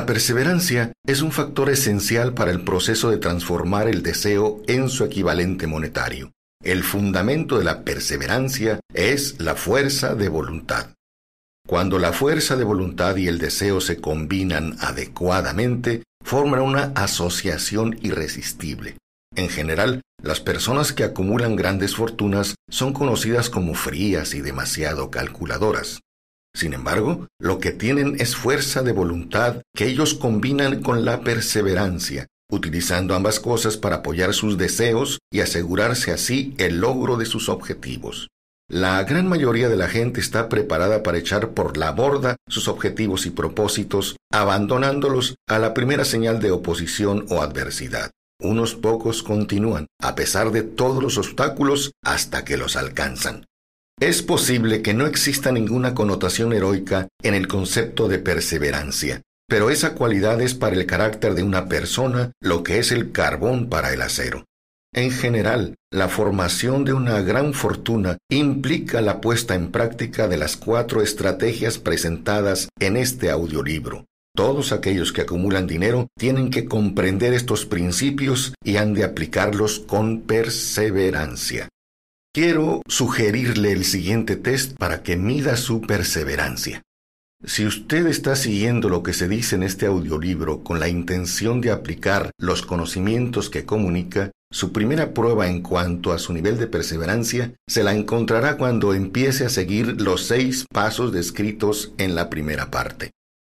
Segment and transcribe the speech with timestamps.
[0.00, 5.04] La perseverancia es un factor esencial para el proceso de transformar el deseo en su
[5.04, 6.32] equivalente monetario.
[6.64, 10.94] El fundamento de la perseverancia es la fuerza de voluntad.
[11.68, 18.96] Cuando la fuerza de voluntad y el deseo se combinan adecuadamente, forman una asociación irresistible.
[19.36, 26.00] En general, las personas que acumulan grandes fortunas son conocidas como frías y demasiado calculadoras.
[26.54, 32.26] Sin embargo, lo que tienen es fuerza de voluntad que ellos combinan con la perseverancia,
[32.50, 38.28] utilizando ambas cosas para apoyar sus deseos y asegurarse así el logro de sus objetivos.
[38.68, 43.26] La gran mayoría de la gente está preparada para echar por la borda sus objetivos
[43.26, 48.12] y propósitos, abandonándolos a la primera señal de oposición o adversidad.
[48.40, 53.44] Unos pocos continúan, a pesar de todos los obstáculos, hasta que los alcanzan.
[54.00, 59.94] Es posible que no exista ninguna connotación heroica en el concepto de perseverancia, pero esa
[59.94, 64.00] cualidad es para el carácter de una persona lo que es el carbón para el
[64.00, 64.46] acero.
[64.94, 70.56] En general, la formación de una gran fortuna implica la puesta en práctica de las
[70.56, 74.06] cuatro estrategias presentadas en este audiolibro.
[74.34, 80.22] Todos aquellos que acumulan dinero tienen que comprender estos principios y han de aplicarlos con
[80.22, 81.68] perseverancia.
[82.32, 86.80] Quiero sugerirle el siguiente test para que mida su perseverancia.
[87.44, 91.72] Si usted está siguiendo lo que se dice en este audiolibro con la intención de
[91.72, 97.52] aplicar los conocimientos que comunica, su primera prueba en cuanto a su nivel de perseverancia
[97.68, 103.10] se la encontrará cuando empiece a seguir los seis pasos descritos en la primera parte.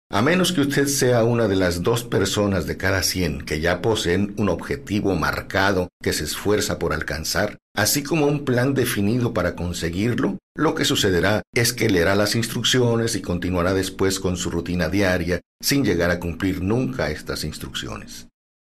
[0.10, 3.82] A menos que usted sea una de las dos personas de cada cien que ya
[3.82, 9.54] poseen un objetivo marcado que se esfuerza por alcanzar, así como un plan definido para
[9.54, 14.88] conseguirlo, lo que sucederá es que leerá las instrucciones y continuará después con su rutina
[14.88, 18.30] diaria sin llegar a cumplir nunca estas instrucciones.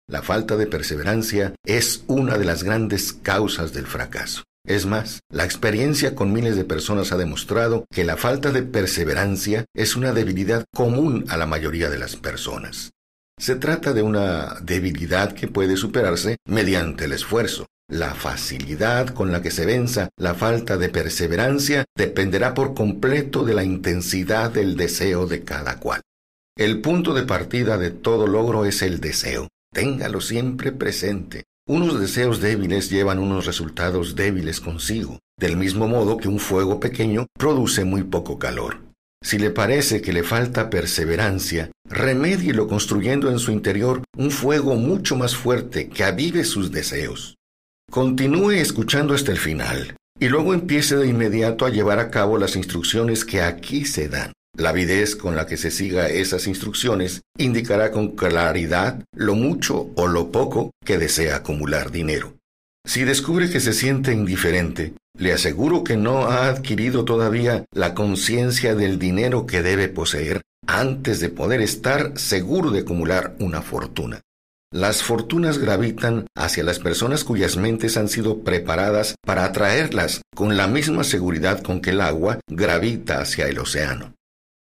[0.08, 4.42] La falta de perseverancia es una de las grandes causas del fracaso.
[4.66, 9.64] Es más, la experiencia con miles de personas ha demostrado que la falta de perseverancia
[9.74, 12.90] es una debilidad común a la mayoría de las personas.
[13.38, 17.66] Se trata de una debilidad que puede superarse mediante el esfuerzo.
[17.88, 23.54] La facilidad con la que se venza la falta de perseverancia dependerá por completo de
[23.54, 26.00] la intensidad del deseo de cada cual.
[26.56, 29.46] El punto de partida de todo logro es el deseo.
[29.72, 31.44] Téngalo siempre presente.
[31.68, 37.26] Unos deseos débiles llevan unos resultados débiles consigo, del mismo modo que un fuego pequeño
[37.36, 38.82] produce muy poco calor.
[39.20, 45.16] Si le parece que le falta perseverancia, remédielo construyendo en su interior un fuego mucho
[45.16, 47.34] más fuerte que avive sus deseos.
[47.90, 52.54] Continúe escuchando hasta el final y luego empiece de inmediato a llevar a cabo las
[52.54, 54.32] instrucciones que aquí se dan.
[54.58, 60.06] La avidez con la que se siga esas instrucciones indicará con claridad lo mucho o
[60.06, 62.36] lo poco que desea acumular dinero.
[62.86, 68.74] Si descubre que se siente indiferente, le aseguro que no ha adquirido todavía la conciencia
[68.74, 74.22] del dinero que debe poseer antes de poder estar seguro de acumular una fortuna.
[74.72, 80.66] Las fortunas gravitan hacia las personas cuyas mentes han sido preparadas para atraerlas con la
[80.66, 84.14] misma seguridad con que el agua gravita hacia el océano.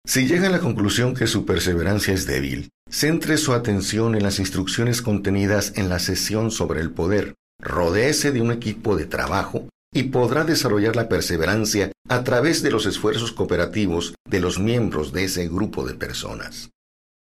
[0.06, 4.38] Si llega a la conclusión que su perseverancia es débil, centre su atención en las
[4.38, 10.04] instrucciones contenidas en la sesión sobre el poder, rodéese de un equipo de trabajo y
[10.04, 15.48] podrá desarrollar la perseverancia a través de los esfuerzos cooperativos de los miembros de ese
[15.48, 16.70] grupo de personas.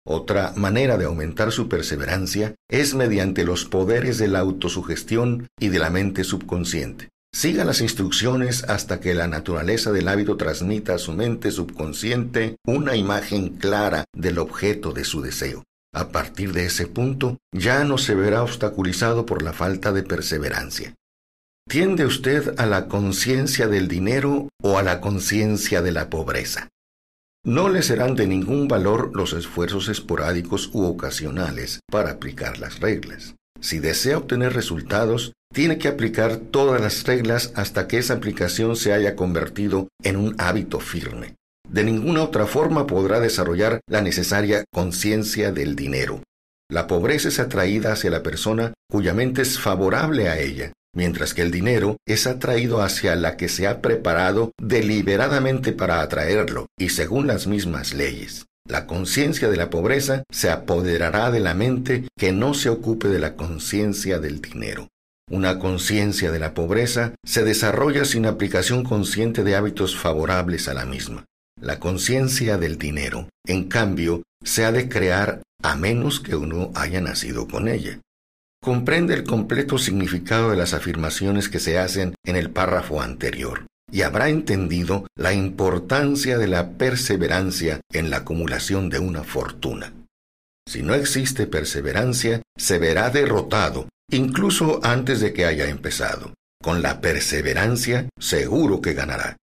[0.06, 5.78] Otra manera de aumentar su perseverancia es mediante los poderes de la autosugestión y de
[5.78, 7.10] la mente subconsciente.
[7.32, 12.96] Siga las instrucciones hasta que la naturaleza del hábito transmita a su mente subconsciente una
[12.96, 15.64] imagen clara del objeto de su deseo.
[15.94, 20.94] A partir de ese punto, ya no se verá obstaculizado por la falta de perseverancia.
[21.68, 26.68] ¿Tiende usted a la conciencia del dinero o a la conciencia de la pobreza?
[27.44, 33.34] No le serán de ningún valor los esfuerzos esporádicos u ocasionales para aplicar las reglas.
[33.60, 38.92] Si desea obtener resultados, tiene que aplicar todas las reglas hasta que esa aplicación se
[38.92, 41.34] haya convertido en un hábito firme.
[41.68, 46.22] De ninguna otra forma podrá desarrollar la necesaria conciencia del dinero.
[46.70, 51.42] La pobreza es atraída hacia la persona cuya mente es favorable a ella, mientras que
[51.42, 57.26] el dinero es atraído hacia la que se ha preparado deliberadamente para atraerlo, y según
[57.26, 58.46] las mismas leyes.
[58.66, 63.18] La conciencia de la pobreza se apoderará de la mente que no se ocupe de
[63.18, 64.88] la conciencia del dinero.
[65.30, 70.86] Una conciencia de la pobreza se desarrolla sin aplicación consciente de hábitos favorables a la
[70.86, 71.26] misma.
[71.60, 77.00] La conciencia del dinero, en cambio, se ha de crear a menos que uno haya
[77.00, 78.00] nacido con ella.
[78.62, 84.02] Comprende el completo significado de las afirmaciones que se hacen en el párrafo anterior y
[84.02, 89.92] habrá entendido la importancia de la perseverancia en la acumulación de una fortuna.
[90.66, 96.34] Si no existe perseverancia, se verá derrotado, incluso antes de que haya empezado.
[96.62, 99.36] Con la perseverancia, seguro que ganará.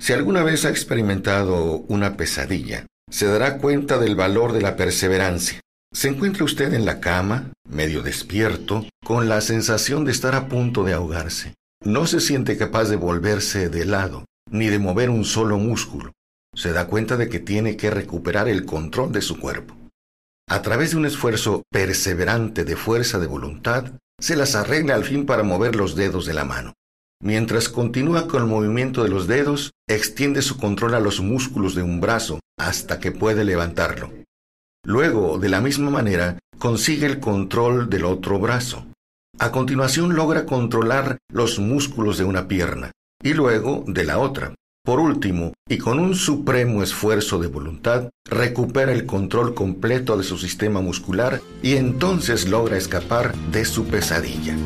[0.00, 5.60] Si alguna vez ha experimentado una pesadilla, se dará cuenta del valor de la perseverancia.
[5.92, 10.84] Se encuentra usted en la cama, medio despierto, con la sensación de estar a punto
[10.84, 11.54] de ahogarse.
[11.84, 16.12] No se siente capaz de volverse de lado, ni de mover un solo músculo.
[16.54, 19.77] Se da cuenta de que tiene que recuperar el control de su cuerpo.
[20.50, 25.26] A través de un esfuerzo perseverante de fuerza de voluntad, se las arregla al fin
[25.26, 26.72] para mover los dedos de la mano.
[27.22, 31.82] Mientras continúa con el movimiento de los dedos, extiende su control a los músculos de
[31.82, 34.10] un brazo hasta que puede levantarlo.
[34.86, 38.86] Luego, de la misma manera, consigue el control del otro brazo.
[39.38, 42.92] A continuación logra controlar los músculos de una pierna
[43.22, 44.54] y luego de la otra.
[44.88, 50.38] Por último, y con un supremo esfuerzo de voluntad, recupera el control completo de su
[50.38, 54.56] sistema muscular y entonces logra escapar de su pesadilla.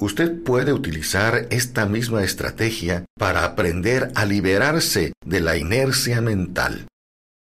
[0.00, 6.86] Usted puede utilizar esta misma estrategia para aprender a liberarse de la inercia mental.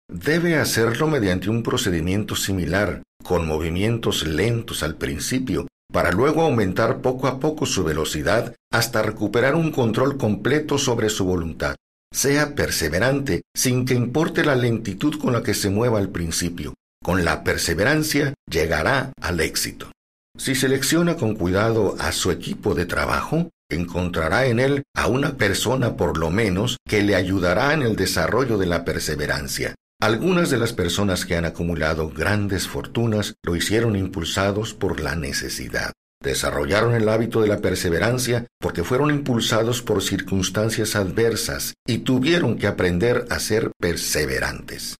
[0.09, 7.27] Debe hacerlo mediante un procedimiento similar, con movimientos lentos al principio, para luego aumentar poco
[7.27, 11.75] a poco su velocidad hasta recuperar un control completo sobre su voluntad.
[12.13, 16.73] Sea perseverante sin que importe la lentitud con la que se mueva al principio.
[17.03, 19.91] Con la perseverancia llegará al éxito.
[20.37, 25.95] Si selecciona con cuidado a su equipo de trabajo, encontrará en él a una persona
[25.95, 29.75] por lo menos que le ayudará en el desarrollo de la perseverancia.
[30.01, 35.91] Algunas de las personas que han acumulado grandes fortunas lo hicieron impulsados por la necesidad.
[36.23, 42.67] Desarrollaron el hábito de la perseverancia porque fueron impulsados por circunstancias adversas y tuvieron que
[42.67, 44.95] aprender a ser perseverantes.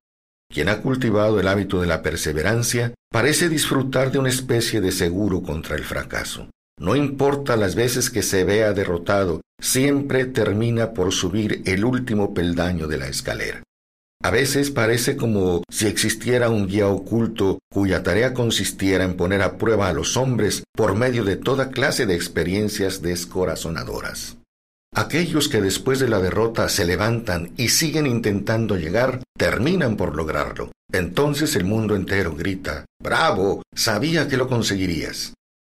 [0.53, 5.43] Quien ha cultivado el hábito de la perseverancia parece disfrutar de una especie de seguro
[5.43, 6.49] contra el fracaso.
[6.77, 12.87] No importa las veces que se vea derrotado, siempre termina por subir el último peldaño
[12.87, 13.63] de la escalera.
[14.21, 19.57] A veces parece como si existiera un guía oculto cuya tarea consistiera en poner a
[19.57, 24.35] prueba a los hombres por medio de toda clase de experiencias descorazonadoras.
[24.93, 30.71] Aquellos que después de la derrota se levantan y siguen intentando llegar, terminan por lograrlo.
[30.91, 33.61] Entonces el mundo entero grita, ¡Bravo!
[33.73, 35.33] Sabía que lo conseguirías.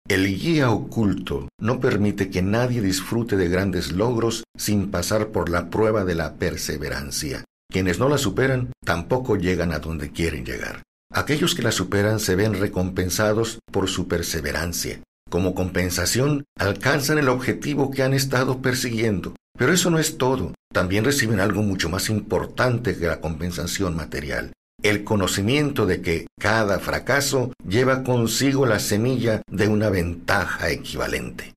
[0.08, 5.70] El guía oculto no permite que nadie disfrute de grandes logros sin pasar por la
[5.70, 7.44] prueba de la perseverancia.
[7.72, 10.84] Quienes no la superan tampoco llegan a donde quieren llegar.
[11.14, 15.00] Aquellos que la superan se ven recompensados por su perseverancia.
[15.30, 19.36] Como compensación, alcanzan el objetivo que han estado persiguiendo.
[19.58, 20.54] Pero eso no es todo.
[20.74, 24.52] También reciben algo mucho más importante que la compensación material.
[24.84, 31.54] El conocimiento de que cada fracaso lleva consigo la semilla de una ventaja equivalente.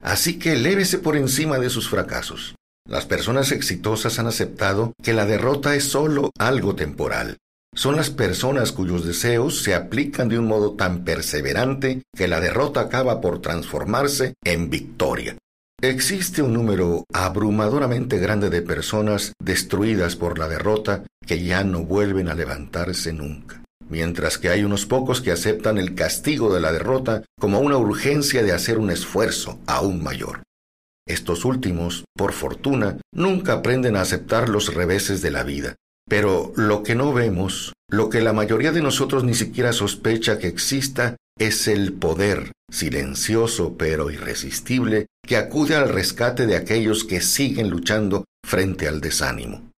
[0.00, 2.54] Así que lévese por encima de sus fracasos.
[2.88, 7.38] Las personas exitosas han aceptado que la derrota es solo algo temporal.
[7.74, 12.80] Son las personas cuyos deseos se aplican de un modo tan perseverante que la derrota
[12.80, 15.36] acaba por transformarse en victoria.
[15.82, 22.28] Existe un número abrumadoramente grande de personas destruidas por la derrota que ya no vuelven
[22.28, 27.24] a levantarse nunca, mientras que hay unos pocos que aceptan el castigo de la derrota
[27.38, 30.40] como una urgencia de hacer un esfuerzo aún mayor.
[31.06, 35.76] Estos últimos, por fortuna, nunca aprenden a aceptar los reveses de la vida.
[36.08, 40.48] Pero lo que no vemos, lo que la mayoría de nosotros ni siquiera sospecha que
[40.48, 47.70] exista, es el poder, silencioso pero irresistible, que acude al rescate de aquellos que siguen
[47.70, 49.70] luchando frente al desánimo.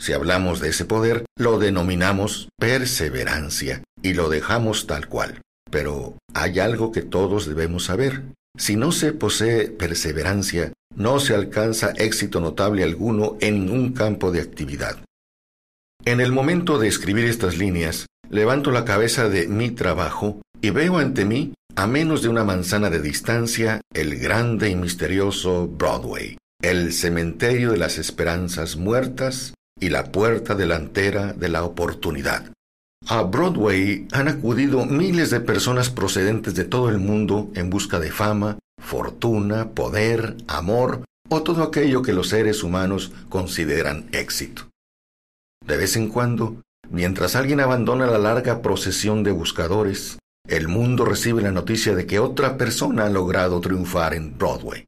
[0.00, 5.40] Si hablamos de ese poder, lo denominamos perseverancia y lo dejamos tal cual.
[5.70, 8.22] Pero hay algo que todos debemos saber.
[8.58, 14.40] Si no se posee perseverancia, no se alcanza éxito notable alguno en ningún campo de
[14.40, 14.98] actividad.
[16.04, 20.98] En el momento de escribir estas líneas, levanto la cabeza de mi trabajo y veo
[20.98, 26.92] ante mí, a menos de una manzana de distancia, el grande y misterioso Broadway, el
[26.92, 32.50] cementerio de las esperanzas muertas y la puerta delantera de la oportunidad.
[33.10, 38.10] A Broadway han acudido miles de personas procedentes de todo el mundo en busca de
[38.10, 44.68] fama, fortuna, poder, amor o todo aquello que los seres humanos consideran éxito.
[45.66, 46.60] De vez en cuando,
[46.90, 52.18] mientras alguien abandona la larga procesión de buscadores, el mundo recibe la noticia de que
[52.18, 54.84] otra persona ha logrado triunfar en Broadway.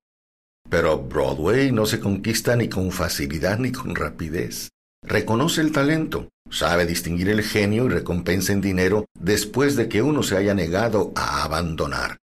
[0.69, 4.69] Pero Broadway no se conquista ni con facilidad ni con rapidez.
[5.03, 10.23] Reconoce el talento, sabe distinguir el genio y recompensa en dinero después de que uno
[10.23, 12.19] se haya negado a abandonar.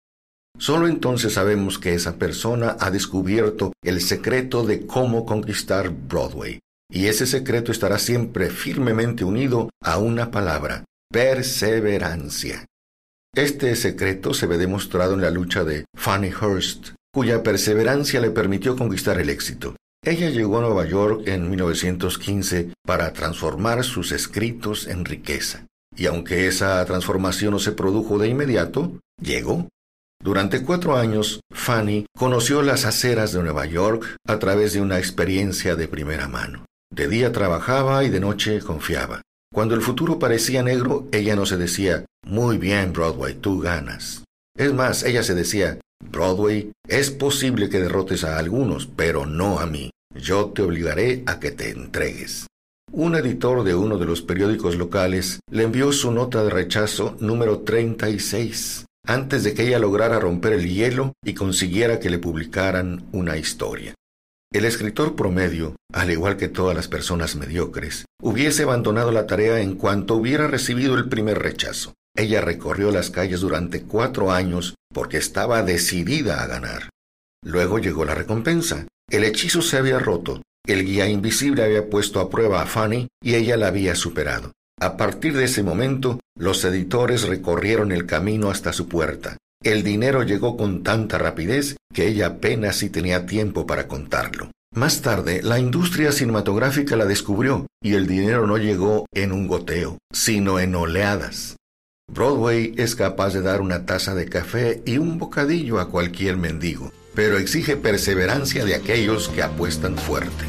[0.59, 6.59] Solo entonces sabemos que esa persona ha descubierto el secreto de cómo conquistar Broadway.
[6.89, 12.65] Y ese secreto estará siempre firmemente unido a una palabra, perseverancia.
[13.35, 18.75] Este secreto se ve demostrado en la lucha de Fanny Hurst, cuya perseverancia le permitió
[18.75, 19.75] conquistar el éxito.
[20.03, 25.65] Ella llegó a Nueva York en 1915 para transformar sus escritos en riqueza.
[25.95, 29.67] Y aunque esa transformación no se produjo de inmediato, llegó.
[30.23, 35.75] Durante cuatro años, Fanny conoció las aceras de Nueva York a través de una experiencia
[35.75, 36.65] de primera mano.
[36.91, 39.21] De día trabajaba y de noche confiaba.
[39.53, 44.23] Cuando el futuro parecía negro, ella no se decía, muy bien, Broadway, tú ganas.
[44.57, 49.65] Es más, ella se decía, Broadway, es posible que derrotes a algunos, pero no a
[49.65, 49.91] mí.
[50.15, 52.47] Yo te obligaré a que te entregues.
[52.91, 57.59] Un editor de uno de los periódicos locales le envió su nota de rechazo número
[57.59, 63.37] 36 antes de que ella lograra romper el hielo y consiguiera que le publicaran una
[63.37, 63.93] historia.
[64.51, 69.75] El escritor promedio, al igual que todas las personas mediocres, hubiese abandonado la tarea en
[69.75, 71.93] cuanto hubiera recibido el primer rechazo.
[72.17, 76.89] Ella recorrió las calles durante cuatro años porque estaba decidida a ganar.
[77.45, 78.87] Luego llegó la recompensa.
[79.07, 80.41] El hechizo se había roto.
[80.65, 84.51] El guía invisible había puesto a prueba a Fanny y ella la había superado.
[84.81, 89.37] A partir de ese momento, los editores recorrieron el camino hasta su puerta.
[89.63, 94.51] El dinero llegó con tanta rapidez que ella apenas si tenía tiempo para contarlo.
[94.73, 99.99] Más tarde, la industria cinematográfica la descubrió y el dinero no llegó en un goteo,
[100.11, 101.57] sino en oleadas.
[102.09, 106.93] Broadway es capaz de dar una taza de café y un bocadillo a cualquier mendigo,
[107.13, 110.45] pero exige perseverancia de aquellos que apuestan fuerte.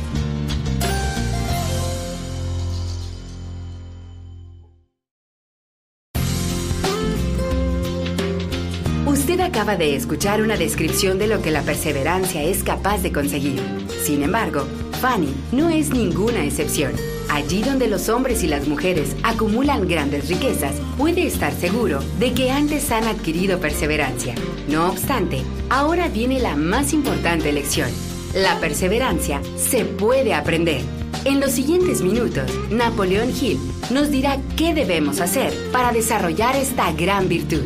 [9.04, 13.60] Usted acaba de escuchar una descripción de lo que la perseverancia es capaz de conseguir.
[14.04, 14.64] Sin embargo,
[15.00, 16.92] Fanny no es ninguna excepción.
[17.30, 22.50] Allí donde los hombres y las mujeres acumulan grandes riquezas, puede estar seguro de que
[22.50, 24.34] antes han adquirido perseverancia.
[24.68, 27.90] No obstante, ahora viene la más importante lección.
[28.34, 30.82] La perseverancia se puede aprender.
[31.24, 33.58] En los siguientes minutos, Napoleón Hill
[33.90, 37.64] nos dirá qué debemos hacer para desarrollar esta gran virtud.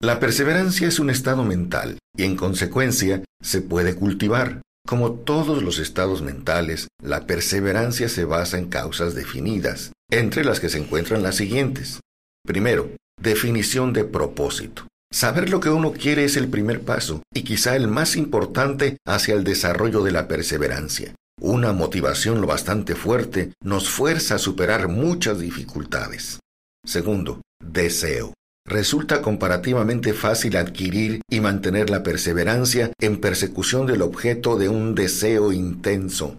[0.00, 4.60] La perseverancia es un estado mental y en consecuencia se puede cultivar.
[4.86, 10.68] Como todos los estados mentales, la perseverancia se basa en causas definidas, entre las que
[10.68, 12.00] se encuentran las siguientes.
[12.44, 14.86] Primero, definición de propósito.
[15.10, 19.34] Saber lo que uno quiere es el primer paso y quizá el más importante hacia
[19.34, 21.14] el desarrollo de la perseverancia.
[21.40, 26.40] Una motivación lo bastante fuerte nos fuerza a superar muchas dificultades.
[26.84, 28.34] Segundo, deseo.
[28.66, 35.52] Resulta comparativamente fácil adquirir y mantener la perseverancia en persecución del objeto de un deseo
[35.52, 36.38] intenso.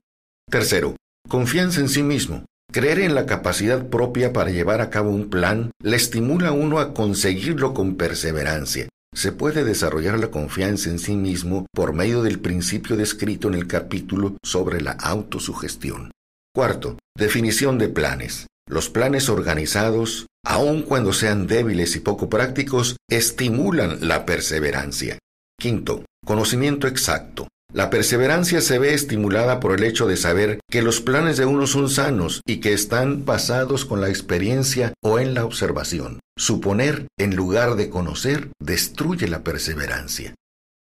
[0.49, 0.95] Tercero,
[1.29, 2.45] confianza en sí mismo.
[2.71, 6.79] Creer en la capacidad propia para llevar a cabo un plan le estimula a uno
[6.79, 8.89] a conseguirlo con perseverancia.
[9.13, 13.67] Se puede desarrollar la confianza en sí mismo por medio del principio descrito en el
[13.67, 16.11] capítulo sobre la autosugestión.
[16.53, 18.47] Cuarto, definición de planes.
[18.67, 25.19] Los planes organizados, aun cuando sean débiles y poco prácticos, estimulan la perseverancia.
[25.59, 27.47] Quinto, conocimiento exacto.
[27.71, 31.67] La perseverancia se ve estimulada por el hecho de saber que los planes de uno
[31.67, 36.19] son sanos y que están basados con la experiencia o en la observación.
[36.37, 40.35] Suponer en lugar de conocer destruye la perseverancia.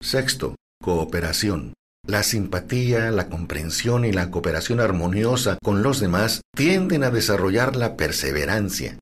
[0.01, 1.73] Sexto, cooperación.
[2.11, 7.95] La simpatía, la comprensión y la cooperación armoniosa con los demás tienden a desarrollar la
[7.95, 8.99] perseverancia.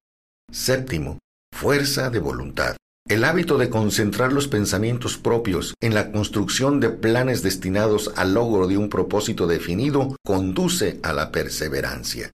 [0.52, 1.18] Séptimo,
[1.52, 2.78] fuerza de voluntad.
[3.08, 8.68] El hábito de concentrar los pensamientos propios en la construcción de planes destinados al logro
[8.68, 12.30] de un propósito definido conduce a la perseverancia.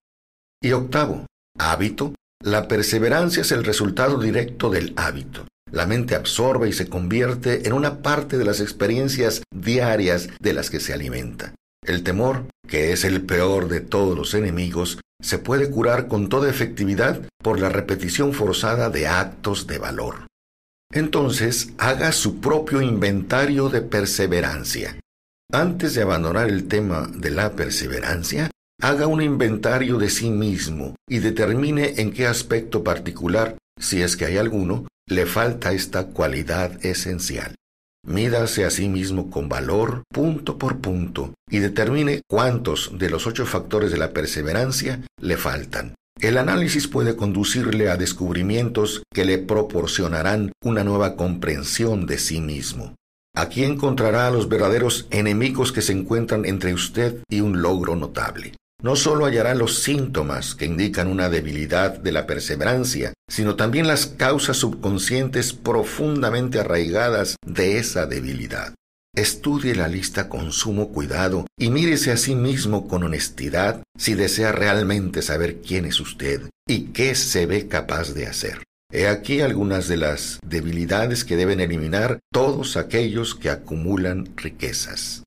[0.61, 1.25] Y octavo,
[1.57, 2.13] hábito.
[2.43, 5.45] La perseverancia es el resultado directo del hábito.
[5.71, 10.69] La mente absorbe y se convierte en una parte de las experiencias diarias de las
[10.69, 11.53] que se alimenta.
[11.85, 16.49] El temor, que es el peor de todos los enemigos, se puede curar con toda
[16.49, 20.27] efectividad por la repetición forzada de actos de valor.
[20.91, 24.99] Entonces, haga su propio inventario de perseverancia.
[25.51, 28.49] Antes de abandonar el tema de la perseverancia,
[28.81, 34.25] haga un inventario de sí mismo y determine en qué aspecto particular, si es que
[34.25, 37.55] hay alguno, le falta esta cualidad esencial.
[38.05, 43.45] Mídase a sí mismo con valor punto por punto y determine cuántos de los ocho
[43.45, 45.95] factores de la perseverancia le faltan.
[46.19, 52.95] El análisis puede conducirle a descubrimientos que le proporcionarán una nueva comprensión de sí mismo.
[53.35, 58.53] Aquí encontrará a los verdaderos enemigos que se encuentran entre usted y un logro notable.
[58.85, 64.05] No solo hallará los síntomas que indican una debilidad de la perseverancia, sino también las
[64.05, 68.75] causas subconscientes profundamente arraigadas de esa debilidad.
[69.15, 74.51] Estudie la lista con sumo cuidado y mírese a sí mismo con honestidad si desea
[74.51, 78.61] realmente saber quién es usted y qué se ve capaz de hacer.
[78.93, 85.23] He aquí algunas de las debilidades que deben eliminar todos aquellos que acumulan riquezas.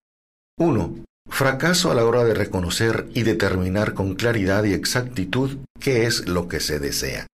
[0.61, 1.08] 1.
[1.29, 6.49] Fracaso a la hora de reconocer y determinar con claridad y exactitud qué es lo
[6.49, 7.27] que se desea.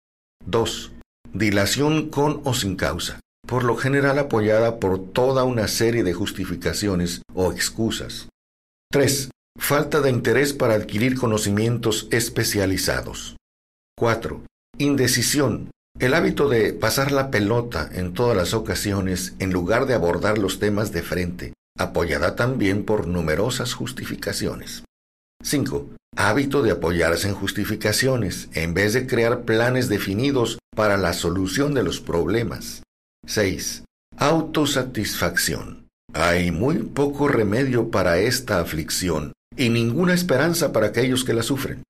[0.46, 0.92] 2.
[1.32, 3.20] Dilación con o sin causa
[3.52, 8.28] por lo general apoyada por toda una serie de justificaciones o excusas.
[8.90, 9.30] 3.
[9.58, 13.36] Falta de interés para adquirir conocimientos especializados.
[13.98, 14.40] 4.
[14.78, 15.70] Indecisión.
[15.98, 20.58] El hábito de pasar la pelota en todas las ocasiones en lugar de abordar los
[20.58, 24.84] temas de frente, apoyada también por numerosas justificaciones.
[25.42, 25.90] 5.
[26.16, 31.82] Hábito de apoyarse en justificaciones en vez de crear planes definidos para la solución de
[31.82, 32.82] los problemas.
[33.26, 33.84] 6.
[34.18, 35.88] Autosatisfacción.
[36.12, 41.82] Hay muy poco remedio para esta aflicción y ninguna esperanza para aquellos que la sufren.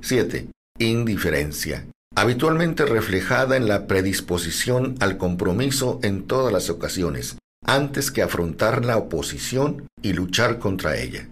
[0.00, 0.48] 7.
[0.78, 1.86] Indiferencia.
[2.14, 8.96] Habitualmente reflejada en la predisposición al compromiso en todas las ocasiones, antes que afrontar la
[8.96, 11.28] oposición y luchar contra ella.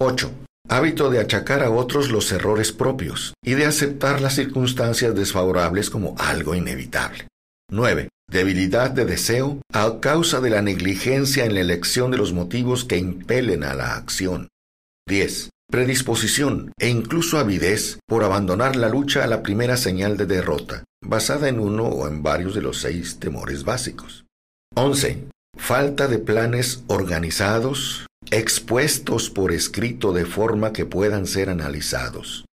[0.00, 0.30] 8.
[0.68, 6.14] Hábito de achacar a otros los errores propios y de aceptar las circunstancias desfavorables como
[6.18, 7.26] algo inevitable.
[7.70, 12.84] 9 debilidad de deseo a causa de la negligencia en la elección de los motivos
[12.84, 14.48] que impelen a la acción.
[15.08, 15.50] 10.
[15.70, 21.48] Predisposición e incluso avidez por abandonar la lucha a la primera señal de derrota, basada
[21.48, 24.24] en uno o en varios de los seis temores básicos.
[24.74, 25.28] 11.
[25.58, 32.46] Falta de planes organizados, expuestos por escrito de forma que puedan ser analizados.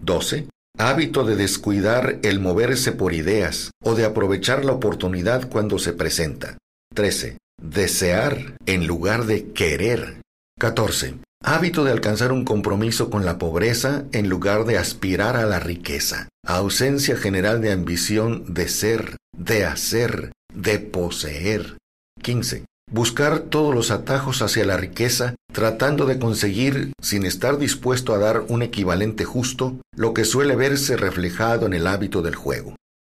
[0.00, 0.48] 12
[0.80, 6.56] hábito de descuidar el moverse por ideas o de aprovechar la oportunidad cuando se presenta.
[6.94, 7.36] 13.
[7.62, 10.22] Desear en lugar de querer.
[10.58, 11.16] 14.
[11.42, 16.28] Hábito de alcanzar un compromiso con la pobreza en lugar de aspirar a la riqueza.
[16.46, 21.76] Ausencia general de ambición de ser, de hacer, de poseer.
[22.20, 22.64] 15.
[22.92, 28.44] Buscar todos los atajos hacia la riqueza, tratando de conseguir, sin estar dispuesto a dar
[28.48, 32.74] un equivalente justo, lo que suele verse reflejado en el hábito del juego.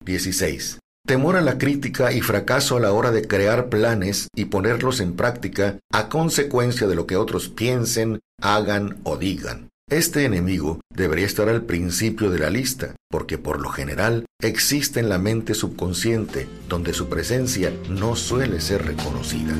[0.05, 0.79] 16.
[1.07, 5.13] Temor a la crítica y fracaso a la hora de crear planes y ponerlos en
[5.13, 9.70] práctica a consecuencia de lo que otros piensen, hagan o digan.
[9.91, 15.09] Este enemigo debería estar al principio de la lista, porque por lo general existe en
[15.09, 19.53] la mente subconsciente, donde su presencia no suele ser reconocida.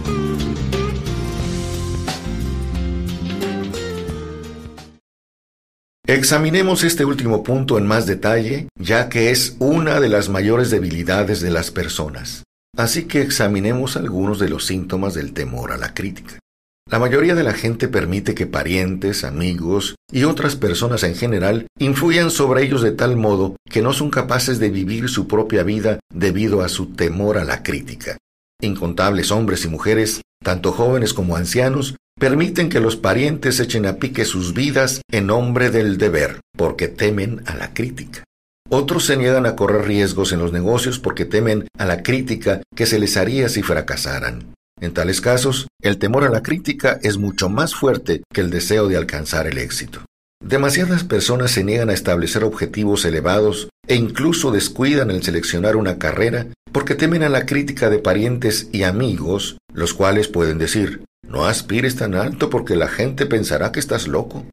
[6.07, 11.41] Examinemos este último punto en más detalle, ya que es una de las mayores debilidades
[11.41, 12.43] de las personas.
[12.77, 16.40] Así que examinemos algunos de los síntomas del temor a la crítica.
[16.91, 22.30] La mayoría de la gente permite que parientes, amigos y otras personas en general influyan
[22.30, 26.62] sobre ellos de tal modo que no son capaces de vivir su propia vida debido
[26.62, 28.17] a su temor a la crítica.
[28.62, 34.25] Incontables hombres y mujeres, tanto jóvenes como ancianos, permiten que los parientes echen a pique
[34.25, 38.25] sus vidas en nombre del deber, porque temen a la crítica.
[38.69, 42.86] Otros se niegan a correr riesgos en los negocios porque temen a la crítica que
[42.86, 44.54] se les haría si fracasaran.
[44.81, 48.87] En tales casos, el temor a la crítica es mucho más fuerte que el deseo
[48.87, 50.01] de alcanzar el éxito.
[50.43, 56.47] Demasiadas personas se niegan a establecer objetivos elevados e incluso descuidan el seleccionar una carrera
[56.71, 61.95] porque temen a la crítica de parientes y amigos, los cuales pueden decir, no aspires
[61.95, 64.47] tan alto porque la gente pensará que estás loco.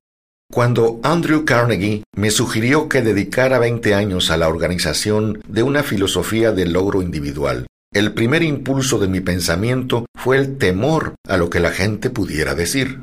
[0.53, 6.53] Cuando Andrew Carnegie me sugirió que dedicara 20 años a la organización de una filosofía
[6.53, 11.59] del logro individual, el primer impulso de mi pensamiento fue el temor a lo que
[11.59, 13.01] la gente pudiera decir.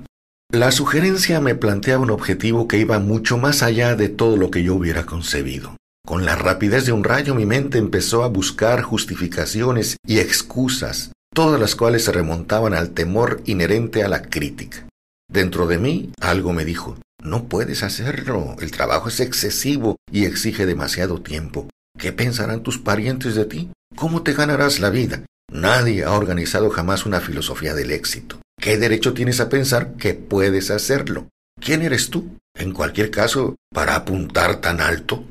[0.52, 4.63] La sugerencia me plantea un objetivo que iba mucho más allá de todo lo que
[4.63, 5.76] yo hubiera concebido.
[6.06, 11.60] Con la rapidez de un rayo mi mente empezó a buscar justificaciones y excusas, todas
[11.60, 14.88] las cuales se remontaban al temor inherente a la crítica.
[15.30, 20.67] Dentro de mí algo me dijo, no puedes hacerlo, el trabajo es excesivo y exige
[20.67, 21.67] demasiado tiempo.
[21.97, 23.71] ¿Qué pensarán tus parientes de ti?
[23.95, 25.23] ¿Cómo te ganarás la vida?
[25.51, 28.39] Nadie ha organizado jamás una filosofía del éxito.
[28.60, 31.29] ¿Qué derecho tienes a pensar que puedes hacerlo?
[31.60, 35.25] ¿Quién eres tú, en cualquier caso, para apuntar tan alto?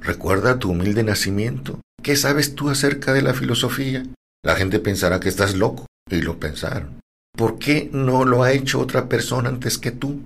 [0.00, 1.80] Recuerda tu humilde nacimiento.
[2.02, 4.04] ¿Qué sabes tú acerca de la filosofía?
[4.44, 7.00] La gente pensará que estás loco, y lo pensaron.
[7.36, 10.22] ¿Por qué no lo ha hecho otra persona antes que tú?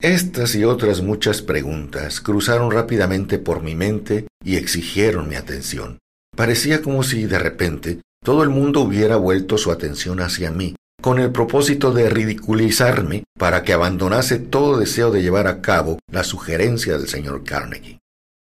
[0.00, 5.98] Estas y otras muchas preguntas cruzaron rápidamente por mi mente y exigieron mi atención.
[6.34, 11.18] Parecía como si de repente todo el mundo hubiera vuelto su atención hacia mí, con
[11.18, 16.96] el propósito de ridiculizarme para que abandonase todo deseo de llevar a cabo la sugerencia
[16.96, 17.98] del señor Carnegie.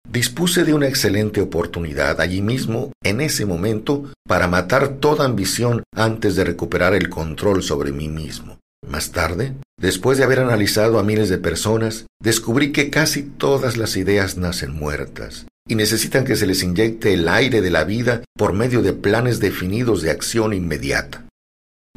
[0.06, 6.36] Dispuse de una excelente oportunidad allí mismo, en ese momento, para matar toda ambición antes
[6.36, 8.58] de recuperar el control sobre mí mismo.
[8.86, 13.96] Más tarde, después de haber analizado a miles de personas, descubrí que casi todas las
[13.96, 18.52] ideas nacen muertas y necesitan que se les inyecte el aire de la vida por
[18.52, 21.26] medio de planes definidos de acción inmediata.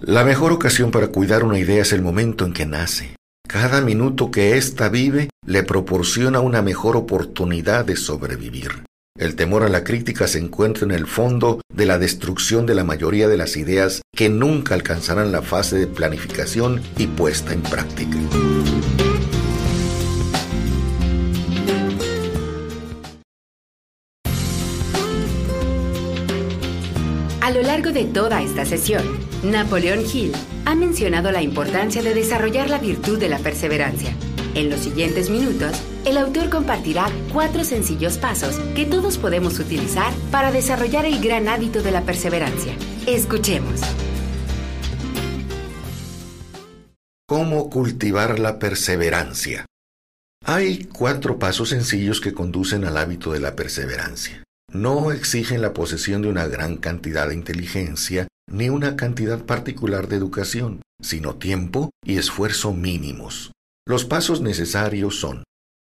[0.01, 3.15] La mejor ocasión para cuidar una idea es el momento en que nace.
[3.47, 8.83] Cada minuto que ésta vive le proporciona una mejor oportunidad de sobrevivir.
[9.19, 12.85] El temor a la crítica se encuentra en el fondo de la destrucción de la
[12.85, 18.17] mayoría de las ideas que nunca alcanzarán la fase de planificación y puesta en práctica.
[27.41, 29.03] A lo largo de toda esta sesión,
[29.43, 30.31] Napoleón Hill
[30.63, 34.15] ha mencionado la importancia de desarrollar la virtud de la perseverancia.
[34.55, 35.71] En los siguientes minutos,
[36.05, 41.81] el autor compartirá cuatro sencillos pasos que todos podemos utilizar para desarrollar el gran hábito
[41.81, 42.73] de la perseverancia.
[43.07, 43.81] Escuchemos.
[47.27, 49.65] ¿Cómo cultivar la perseverancia?
[50.45, 56.21] Hay cuatro pasos sencillos que conducen al hábito de la perseverancia no exigen la posesión
[56.21, 62.17] de una gran cantidad de inteligencia ni una cantidad particular de educación, sino tiempo y
[62.17, 63.51] esfuerzo mínimos.
[63.89, 65.43] Los pasos necesarios son,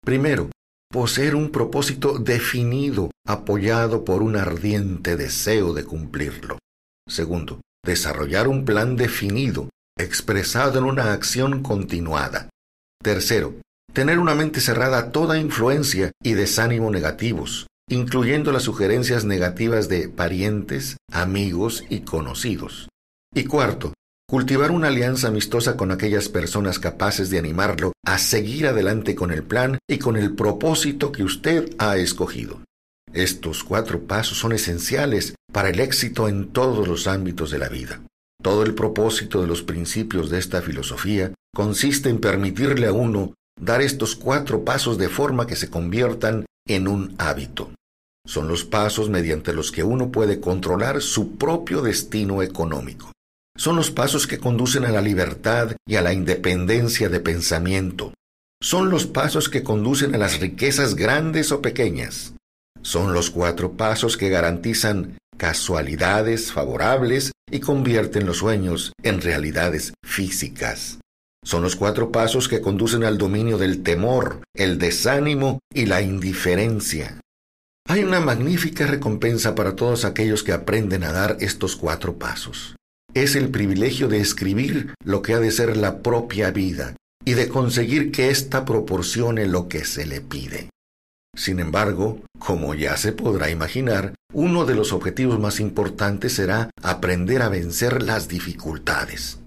[0.06, 0.52] primero,
[0.92, 6.60] poseer un propósito definido, apoyado por un ardiente deseo de cumplirlo.
[7.08, 12.50] Segundo, desarrollar un plan definido, expresado en una acción continuada.
[13.02, 13.56] Tercero,
[13.92, 20.10] tener una mente cerrada a toda influencia y desánimo negativos, incluyendo las sugerencias negativas de
[20.10, 22.88] parientes, amigos y conocidos.
[23.34, 23.94] Y cuarto,
[24.30, 29.42] cultivar una alianza amistosa con aquellas personas capaces de animarlo a seguir adelante con el
[29.42, 32.62] plan y con el propósito que usted ha escogido.
[33.12, 38.02] Estos cuatro pasos son esenciales para el éxito en todos los ámbitos de la vida.
[38.40, 43.82] Todo el propósito de los principios de esta filosofía consiste en permitirle a uno dar
[43.82, 47.72] estos cuatro pasos de forma que se conviertan en un hábito.
[48.28, 53.12] Son los pasos mediante los que uno puede controlar su propio destino económico.
[53.60, 58.14] Son los pasos que conducen a la libertad y a la independencia de pensamiento.
[58.62, 62.36] Son los pasos que conducen a las riquezas grandes o pequeñas.
[62.82, 71.00] Son los cuatro pasos que garantizan casualidades favorables y convierten los sueños en realidades físicas.
[71.44, 77.20] Son los cuatro pasos que conducen al dominio del temor, el desánimo y la indiferencia.
[77.90, 82.79] Hay una magnífica recompensa para todos aquellos que aprenden a dar estos cuatro pasos.
[83.20, 87.50] Es el privilegio de escribir lo que ha de ser la propia vida y de
[87.50, 90.70] conseguir que ésta proporcione lo que se le pide.
[91.36, 97.42] Sin embargo, como ya se podrá imaginar, uno de los objetivos más importantes será aprender
[97.42, 99.40] a vencer las dificultades.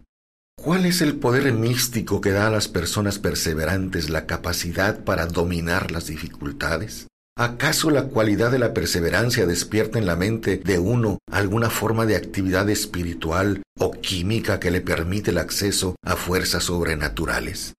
[0.54, 5.92] ¿Cuál es el poder místico que da a las personas perseverantes la capacidad para dominar
[5.92, 7.06] las dificultades?
[7.36, 12.16] ¿Acaso la cualidad de la perseverancia despierta en la mente de uno alguna forma de
[12.16, 17.72] actividad espiritual o química que le permite el acceso a fuerzas sobrenaturales?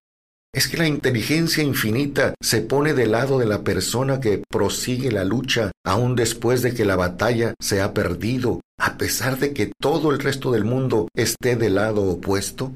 [0.55, 5.23] Es que la inteligencia infinita se pone del lado de la persona que prosigue la
[5.23, 10.11] lucha aún después de que la batalla se ha perdido, a pesar de que todo
[10.11, 12.73] el resto del mundo esté del lado opuesto.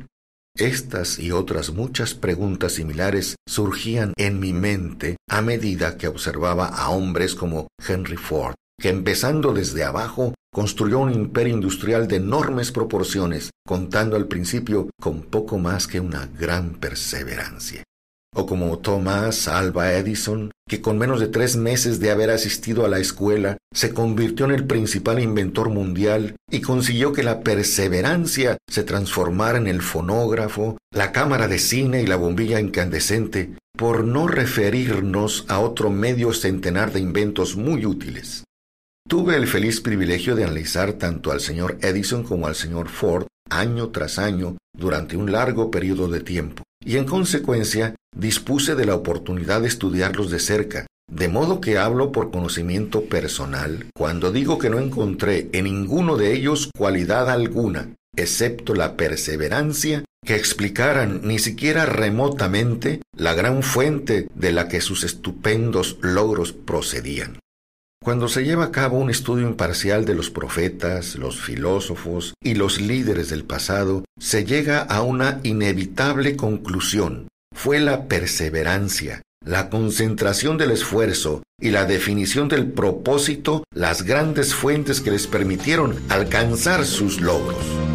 [0.57, 6.89] Estas y otras muchas preguntas similares surgían en mi mente a medida que observaba a
[6.89, 13.51] hombres como Henry Ford, que empezando desde abajo construyó un imperio industrial de enormes proporciones,
[13.67, 17.83] contando al principio con poco más que una gran perseverancia.
[18.38, 22.88] O como Thomas Alva Edison, que con menos de tres meses de haber asistido a
[22.88, 28.84] la escuela se convirtió en el principal inventor mundial y consiguió que la perseverancia se
[28.84, 35.45] transformara en el fonógrafo, la cámara de cine y la bombilla incandescente, por no referirnos
[35.47, 38.43] a otro medio centenar de inventos muy útiles.
[39.10, 43.89] Tuve el feliz privilegio de analizar tanto al señor Edison como al señor Ford año
[43.89, 49.62] tras año durante un largo periodo de tiempo, y en consecuencia dispuse de la oportunidad
[49.62, 54.79] de estudiarlos de cerca, de modo que hablo por conocimiento personal cuando digo que no
[54.79, 63.01] encontré en ninguno de ellos cualidad alguna, excepto la perseverancia, que explicaran ni siquiera remotamente
[63.15, 67.39] la gran fuente de la que sus estupendos logros procedían.
[68.07, 72.79] Cuando se lleva a cabo un estudio imparcial de los profetas, los filósofos y los
[72.79, 77.27] líderes del pasado, se llega a una inevitable conclusión.
[77.53, 85.01] Fue la perseverancia, la concentración del esfuerzo y la definición del propósito las grandes fuentes
[85.01, 87.87] que les permitieron alcanzar sus logros.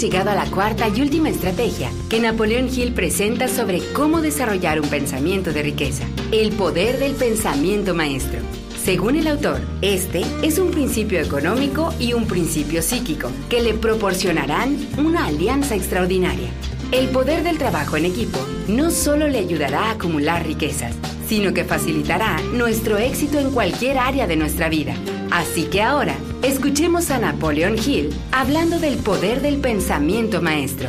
[0.00, 4.88] Llegado a la cuarta y última estrategia que Napoleón Hill presenta sobre cómo desarrollar un
[4.88, 8.40] pensamiento de riqueza, el poder del pensamiento maestro.
[8.82, 14.78] Según el autor, este es un principio económico y un principio psíquico que le proporcionarán
[14.96, 16.48] una alianza extraordinaria.
[16.92, 20.92] El poder del trabajo en equipo no solo le ayudará a acumular riquezas,
[21.28, 24.96] sino que facilitará nuestro éxito en cualquier área de nuestra vida.
[25.30, 30.88] Así que ahora, escuchemos a Napoleon Hill hablando del poder del pensamiento maestro.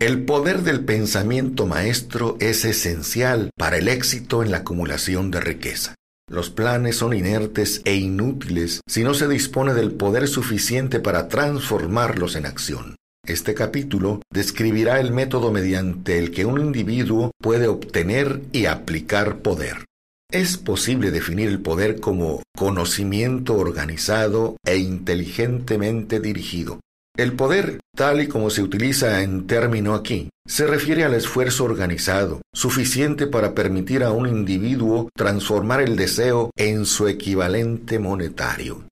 [0.00, 5.94] El poder del pensamiento maestro es esencial para el éxito en la acumulación de riqueza.
[6.32, 12.36] Los planes son inertes e inútiles si no se dispone del poder suficiente para transformarlos
[12.36, 12.96] en acción.
[13.26, 19.84] Este capítulo describirá el método mediante el que un individuo puede obtener y aplicar poder.
[20.32, 26.80] Es posible definir el poder como conocimiento organizado e inteligentemente dirigido,
[27.16, 32.40] el poder, tal y como se utiliza en término aquí, se refiere al esfuerzo organizado,
[32.52, 38.84] suficiente para permitir a un individuo transformar el deseo en su equivalente monetario.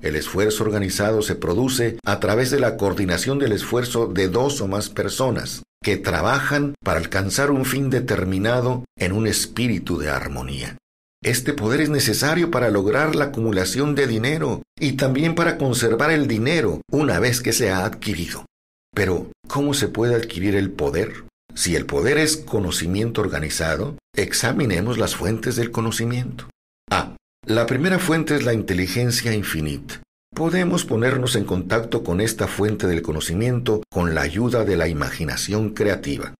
[0.00, 4.68] El esfuerzo organizado se produce a través de la coordinación del esfuerzo de dos o
[4.68, 10.78] más personas que trabajan para alcanzar un fin determinado en un espíritu de armonía.
[11.22, 16.28] Este poder es necesario para lograr la acumulación de dinero y también para conservar el
[16.28, 18.46] dinero una vez que se ha adquirido.
[18.94, 21.24] Pero, ¿cómo se puede adquirir el poder?
[21.54, 26.48] Si el poder es conocimiento organizado, examinemos las fuentes del conocimiento.
[26.88, 27.16] A.
[27.44, 30.00] La primera fuente es la inteligencia infinita.
[30.32, 35.70] Podemos ponernos en contacto con esta fuente del conocimiento con la ayuda de la imaginación
[35.70, 36.34] creativa.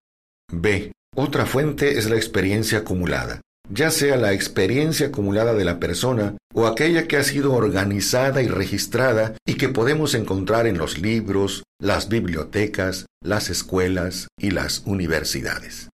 [0.52, 0.92] B.
[1.16, 6.66] Otra fuente es la experiencia acumulada ya sea la experiencia acumulada de la persona o
[6.66, 12.08] aquella que ha sido organizada y registrada y que podemos encontrar en los libros, las
[12.08, 15.90] bibliotecas, las escuelas y las universidades.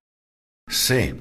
[0.69, 1.17] C.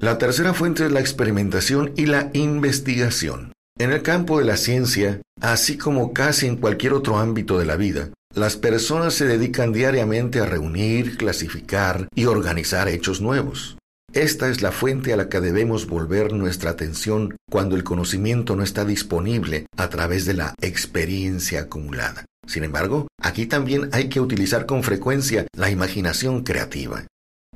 [0.00, 3.52] La tercera fuente es la experimentación y la investigación.
[3.78, 7.76] En el campo de la ciencia, así como casi en cualquier otro ámbito de la
[7.76, 13.76] vida, las personas se dedican diariamente a reunir, clasificar y organizar hechos nuevos.
[14.14, 18.62] Esta es la fuente a la que debemos volver nuestra atención cuando el conocimiento no
[18.62, 22.24] está disponible a través de la experiencia acumulada.
[22.46, 27.04] Sin embargo, aquí también hay que utilizar con frecuencia la imaginación creativa.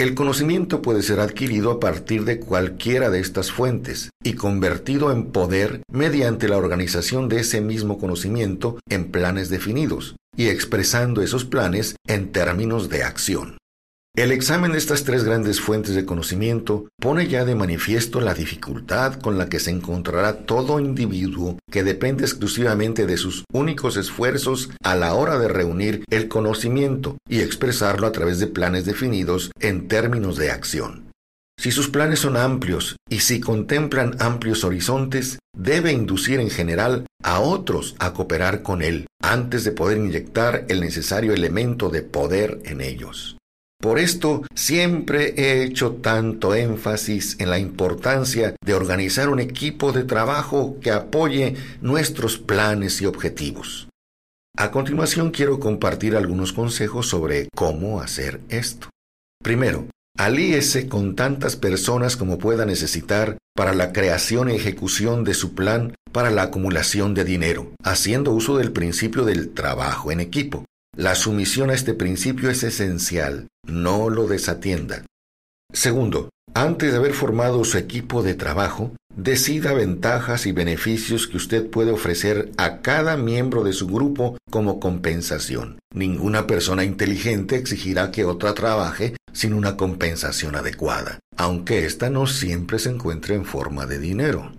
[0.00, 5.26] El conocimiento puede ser adquirido a partir de cualquiera de estas fuentes y convertido en
[5.26, 11.94] poder mediante la organización de ese mismo conocimiento en planes definidos y expresando esos planes
[12.08, 13.58] en términos de acción.
[14.18, 19.14] El examen de estas tres grandes fuentes de conocimiento pone ya de manifiesto la dificultad
[19.20, 24.96] con la que se encontrará todo individuo que depende exclusivamente de sus únicos esfuerzos a
[24.96, 30.36] la hora de reunir el conocimiento y expresarlo a través de planes definidos en términos
[30.36, 31.12] de acción.
[31.56, 37.38] Si sus planes son amplios y si contemplan amplios horizontes, debe inducir en general a
[37.38, 42.80] otros a cooperar con él antes de poder inyectar el necesario elemento de poder en
[42.80, 43.37] ellos.
[43.80, 50.04] Por esto siempre he hecho tanto énfasis en la importancia de organizar un equipo de
[50.04, 53.88] trabajo que apoye nuestros planes y objetivos.
[54.56, 58.88] A continuación quiero compartir algunos consejos sobre cómo hacer esto.
[59.42, 59.86] Primero,
[60.18, 65.94] Alíese con tantas personas como pueda necesitar para la creación y ejecución de su plan
[66.10, 70.64] para la acumulación de dinero, haciendo uso del principio del trabajo en equipo.
[70.98, 75.04] La sumisión a este principio es esencial, no lo desatienda.
[75.72, 81.70] Segundo, antes de haber formado su equipo de trabajo, decida ventajas y beneficios que usted
[81.70, 85.78] puede ofrecer a cada miembro de su grupo como compensación.
[85.94, 92.80] Ninguna persona inteligente exigirá que otra trabaje sin una compensación adecuada, aunque ésta no siempre
[92.80, 94.50] se encuentre en forma de dinero.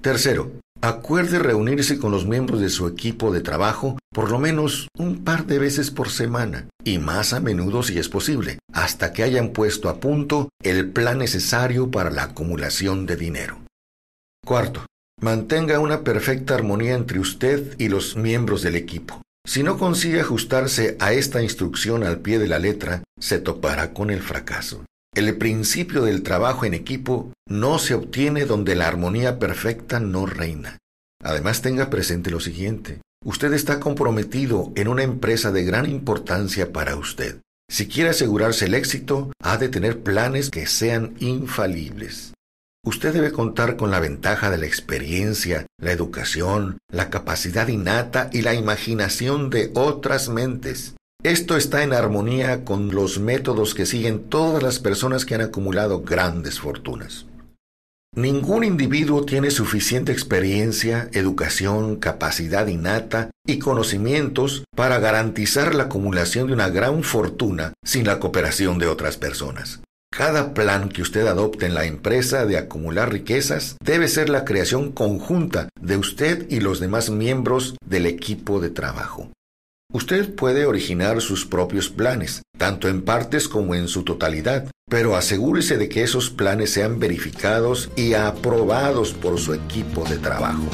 [0.00, 5.24] Tercero, acuerde reunirse con los miembros de su equipo de trabajo por lo menos un
[5.24, 9.50] par de veces por semana, y más a menudo si es posible, hasta que hayan
[9.50, 13.58] puesto a punto el plan necesario para la acumulación de dinero.
[14.42, 14.86] Cuarto,
[15.20, 19.20] mantenga una perfecta armonía entre usted y los miembros del equipo.
[19.46, 24.08] Si no consigue ajustarse a esta instrucción al pie de la letra, se topará con
[24.08, 24.86] el fracaso.
[25.14, 30.78] El principio del trabajo en equipo no se obtiene donde la armonía perfecta no reina.
[31.22, 33.00] Además tenga presente lo siguiente.
[33.26, 37.40] Usted está comprometido en una empresa de gran importancia para usted.
[37.68, 42.34] Si quiere asegurarse el éxito, ha de tener planes que sean infalibles.
[42.84, 48.42] Usted debe contar con la ventaja de la experiencia, la educación, la capacidad innata y
[48.42, 50.94] la imaginación de otras mentes.
[51.24, 56.02] Esto está en armonía con los métodos que siguen todas las personas que han acumulado
[56.02, 57.26] grandes fortunas.
[58.16, 66.54] Ningún individuo tiene suficiente experiencia, educación, capacidad innata y conocimientos para garantizar la acumulación de
[66.54, 69.80] una gran fortuna sin la cooperación de otras personas.
[70.10, 74.92] Cada plan que usted adopte en la empresa de acumular riquezas debe ser la creación
[74.92, 79.30] conjunta de usted y los demás miembros del equipo de trabajo.
[79.92, 85.78] Usted puede originar sus propios planes, tanto en partes como en su totalidad, pero asegúrese
[85.78, 90.64] de que esos planes sean verificados y aprobados por su equipo de trabajo.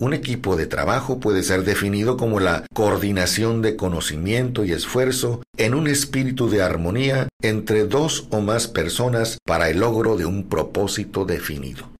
[0.00, 5.74] Un equipo de trabajo puede ser definido como la coordinación de conocimiento y esfuerzo en
[5.74, 11.24] un espíritu de armonía entre dos o más personas para el logro de un propósito
[11.24, 11.91] definido.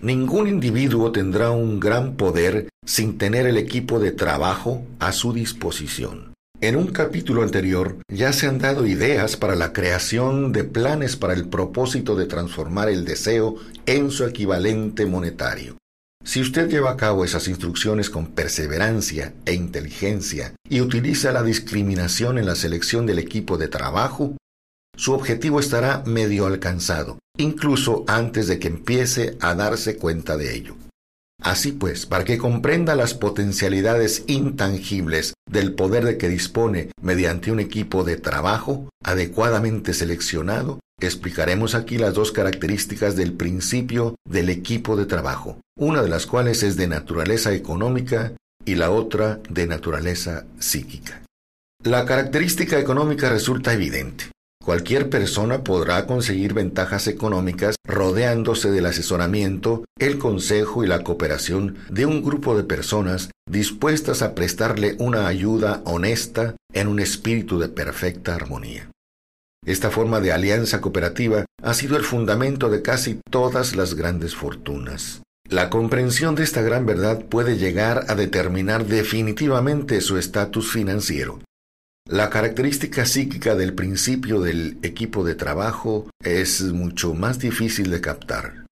[0.00, 6.34] Ningún individuo tendrá un gran poder sin tener el equipo de trabajo a su disposición.
[6.60, 11.34] En un capítulo anterior ya se han dado ideas para la creación de planes para
[11.34, 13.56] el propósito de transformar el deseo
[13.86, 15.76] en su equivalente monetario.
[16.24, 22.38] Si usted lleva a cabo esas instrucciones con perseverancia e inteligencia y utiliza la discriminación
[22.38, 24.36] en la selección del equipo de trabajo,
[24.96, 30.76] su objetivo estará medio alcanzado, incluso antes de que empiece a darse cuenta de ello.
[31.40, 37.60] Así pues, para que comprenda las potencialidades intangibles del poder de que dispone mediante un
[37.60, 45.06] equipo de trabajo adecuadamente seleccionado, explicaremos aquí las dos características del principio del equipo de
[45.06, 48.32] trabajo, una de las cuales es de naturaleza económica
[48.64, 51.22] y la otra de naturaleza psíquica.
[51.84, 54.24] La característica económica resulta evidente.
[54.68, 62.04] Cualquier persona podrá conseguir ventajas económicas rodeándose del asesoramiento, el consejo y la cooperación de
[62.04, 68.34] un grupo de personas dispuestas a prestarle una ayuda honesta en un espíritu de perfecta
[68.34, 68.90] armonía.
[69.64, 75.22] Esta forma de alianza cooperativa ha sido el fundamento de casi todas las grandes fortunas.
[75.48, 81.38] La comprensión de esta gran verdad puede llegar a determinar definitivamente su estatus financiero.
[82.08, 88.64] La característica psíquica del principio del equipo de trabajo es mucho más difícil de captar.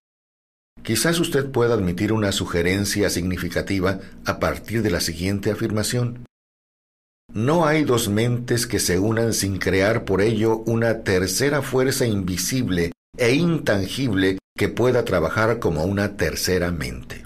[0.83, 6.25] Quizás usted pueda admitir una sugerencia significativa a partir de la siguiente afirmación.
[7.31, 12.93] No hay dos mentes que se unan sin crear por ello una tercera fuerza invisible
[13.19, 17.26] e intangible que pueda trabajar como una tercera mente.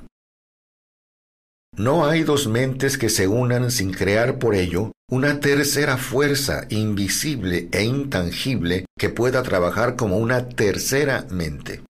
[1.81, 7.71] No hay dos mentes que se unan sin crear por ello una tercera fuerza invisible
[7.73, 11.81] e intangible que pueda trabajar como una tercera mente.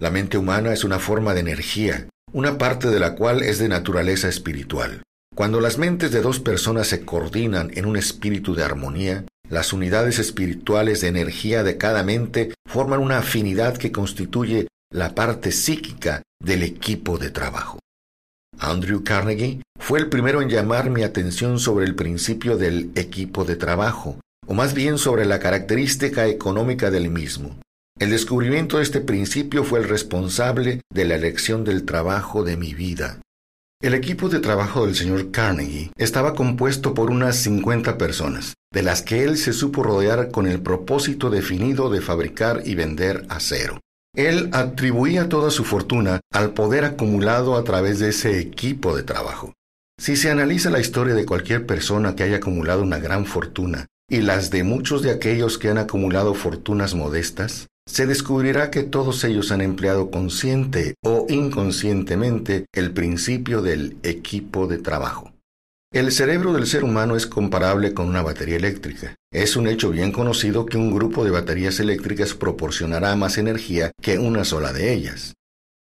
[0.00, 3.68] La mente humana es una forma de energía, una parte de la cual es de
[3.68, 5.02] naturaleza espiritual.
[5.36, 10.18] Cuando las mentes de dos personas se coordinan en un espíritu de armonía, las unidades
[10.18, 16.62] espirituales de energía de cada mente forman una afinidad que constituye la parte psíquica del
[16.62, 17.78] equipo de trabajo.
[18.58, 23.56] Andrew Carnegie fue el primero en llamar mi atención sobre el principio del equipo de
[23.56, 27.56] trabajo, o más bien sobre la característica económica del mismo.
[27.98, 32.74] El descubrimiento de este principio fue el responsable de la elección del trabajo de mi
[32.74, 33.20] vida.
[33.80, 39.02] El equipo de trabajo del señor Carnegie estaba compuesto por unas 50 personas, de las
[39.02, 43.80] que él se supo rodear con el propósito definido de fabricar y vender acero.
[44.14, 49.52] Él atribuía toda su fortuna al poder acumulado a través de ese equipo de trabajo.
[49.98, 54.20] Si se analiza la historia de cualquier persona que haya acumulado una gran fortuna y
[54.20, 59.52] las de muchos de aquellos que han acumulado fortunas modestas, se descubrirá que todos ellos
[59.52, 65.33] han empleado consciente o inconscientemente el principio del equipo de trabajo.
[65.94, 69.14] El cerebro del ser humano es comparable con una batería eléctrica.
[69.32, 74.18] Es un hecho bien conocido que un grupo de baterías eléctricas proporcionará más energía que
[74.18, 75.34] una sola de ellas.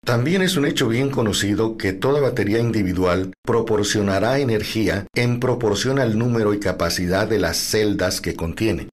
[0.05, 6.17] También es un hecho bien conocido que toda batería individual proporcionará energía en proporción al
[6.17, 8.87] número y capacidad de las celdas que contiene.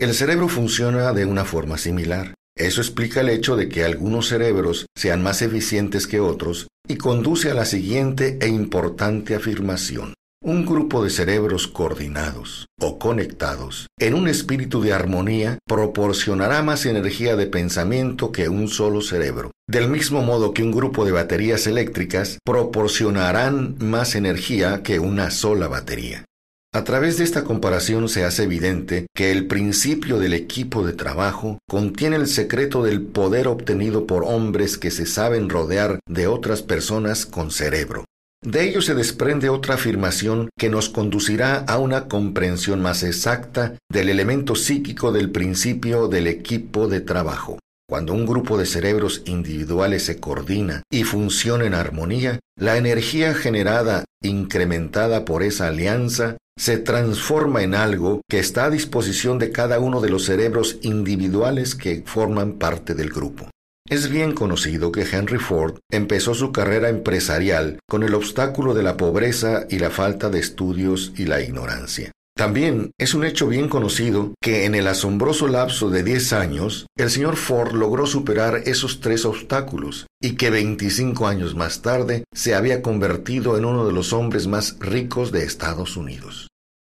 [0.00, 2.34] El cerebro funciona de una forma similar.
[2.56, 7.52] Eso explica el hecho de que algunos cerebros sean más eficientes que otros y conduce
[7.52, 10.16] a la siguiente e importante afirmación.
[10.46, 17.34] Un grupo de cerebros coordinados o conectados en un espíritu de armonía proporcionará más energía
[17.34, 19.50] de pensamiento que un solo cerebro.
[19.68, 25.66] Del mismo modo que un grupo de baterías eléctricas proporcionarán más energía que una sola
[25.66, 26.24] batería.
[26.72, 31.58] A través de esta comparación se hace evidente que el principio del equipo de trabajo
[31.68, 37.26] contiene el secreto del poder obtenido por hombres que se saben rodear de otras personas
[37.26, 38.04] con cerebro.
[38.46, 44.08] De ello se desprende otra afirmación que nos conducirá a una comprensión más exacta del
[44.08, 47.58] elemento psíquico del principio del equipo de trabajo.
[47.88, 54.04] Cuando un grupo de cerebros individuales se coordina y funciona en armonía, la energía generada,
[54.22, 60.00] incrementada por esa alianza, se transforma en algo que está a disposición de cada uno
[60.00, 63.50] de los cerebros individuales que forman parte del grupo.
[63.88, 68.96] Es bien conocido que Henry Ford empezó su carrera empresarial con el obstáculo de la
[68.96, 72.10] pobreza y la falta de estudios y la ignorancia.
[72.36, 77.10] También es un hecho bien conocido que en el asombroso lapso de 10 años, el
[77.10, 82.82] señor Ford logró superar esos tres obstáculos y que 25 años más tarde se había
[82.82, 86.48] convertido en uno de los hombres más ricos de Estados Unidos.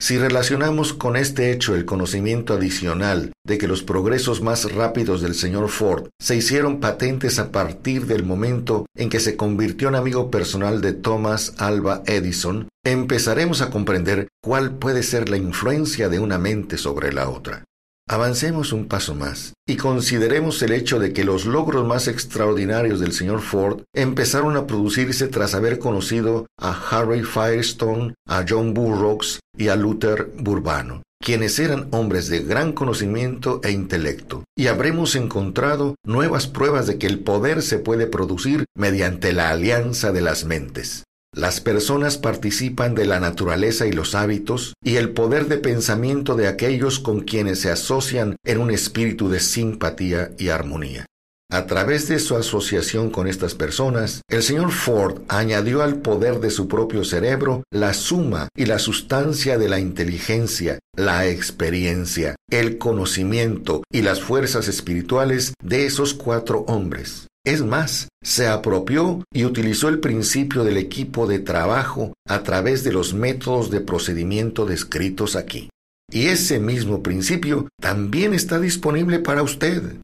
[0.02, 5.34] Si relacionamos con este hecho el conocimiento adicional de que los progresos más rápidos del
[5.34, 10.30] señor Ford se hicieron patentes a partir del momento en que se convirtió en amigo
[10.30, 16.38] personal de Thomas Alva Edison, empezaremos a comprender cuál puede ser la influencia de una
[16.38, 17.64] mente sobre la otra.
[18.12, 23.12] Avancemos un paso más y consideremos el hecho de que los logros más extraordinarios del
[23.12, 29.68] señor Ford empezaron a producirse tras haber conocido a Harry Firestone, a John Burroughs y
[29.68, 36.48] a Luther Burbano, quienes eran hombres de gran conocimiento e intelecto, y habremos encontrado nuevas
[36.48, 41.04] pruebas de que el poder se puede producir mediante la alianza de las mentes.
[41.32, 46.48] Las personas participan de la naturaleza y los hábitos y el poder de pensamiento de
[46.48, 51.06] aquellos con quienes se asocian en un espíritu de simpatía y armonía.
[51.52, 56.50] A través de su asociación con estas personas, el señor Ford añadió al poder de
[56.50, 63.82] su propio cerebro la suma y la sustancia de la inteligencia, la experiencia, el conocimiento
[63.92, 67.29] y las fuerzas espirituales de esos cuatro hombres.
[67.44, 72.92] Es más, se apropió y utilizó el principio del equipo de trabajo a través de
[72.92, 75.70] los métodos de procedimiento descritos aquí.
[76.12, 79.96] Y ese mismo principio también está disponible para usted.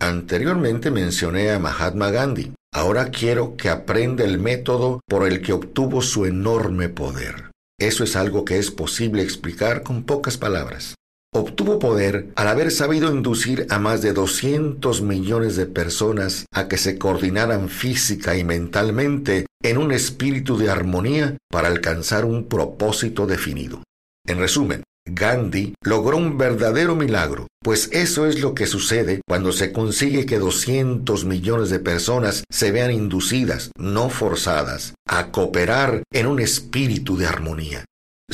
[0.00, 2.52] Anteriormente mencioné a Mahatma Gandhi.
[2.72, 7.50] Ahora quiero que aprenda el método por el que obtuvo su enorme poder.
[7.78, 10.94] Eso es algo que es posible explicar con pocas palabras
[11.34, 16.78] obtuvo poder al haber sabido inducir a más de 200 millones de personas a que
[16.78, 23.82] se coordinaran física y mentalmente en un espíritu de armonía para alcanzar un propósito definido.
[24.26, 29.72] En resumen, Gandhi logró un verdadero milagro, pues eso es lo que sucede cuando se
[29.72, 36.40] consigue que 200 millones de personas se vean inducidas, no forzadas, a cooperar en un
[36.40, 37.84] espíritu de armonía.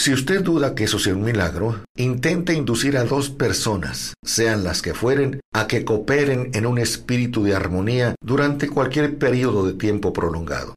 [0.01, 4.81] Si usted duda que eso sea un milagro, intente inducir a dos personas, sean las
[4.81, 10.15] que fueren, a que cooperen en un espíritu de armonía durante cualquier periodo de tiempo
[10.15, 10.75] prolongado.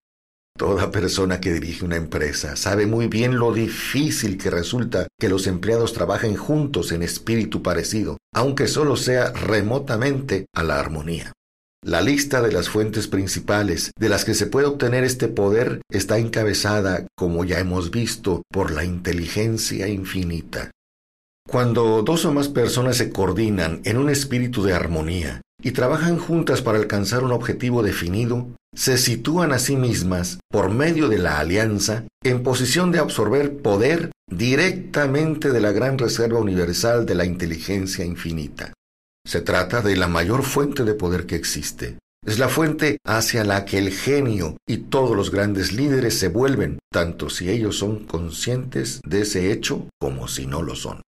[0.57, 5.47] Toda persona que dirige una empresa sabe muy bien lo difícil que resulta que los
[5.47, 11.31] empleados trabajen juntos en espíritu parecido, aunque solo sea remotamente a la armonía.
[11.83, 16.17] La lista de las fuentes principales de las que se puede obtener este poder está
[16.17, 20.71] encabezada, como ya hemos visto, por la inteligencia infinita.
[21.45, 26.61] Cuando dos o más personas se coordinan en un espíritu de armonía, y trabajan juntas
[26.61, 32.05] para alcanzar un objetivo definido, se sitúan a sí mismas, por medio de la alianza,
[32.23, 38.73] en posición de absorber poder directamente de la gran reserva universal de la inteligencia infinita.
[39.25, 41.97] Se trata de la mayor fuente de poder que existe.
[42.25, 46.79] Es la fuente hacia la que el genio y todos los grandes líderes se vuelven,
[46.91, 51.01] tanto si ellos son conscientes de ese hecho como si no lo son.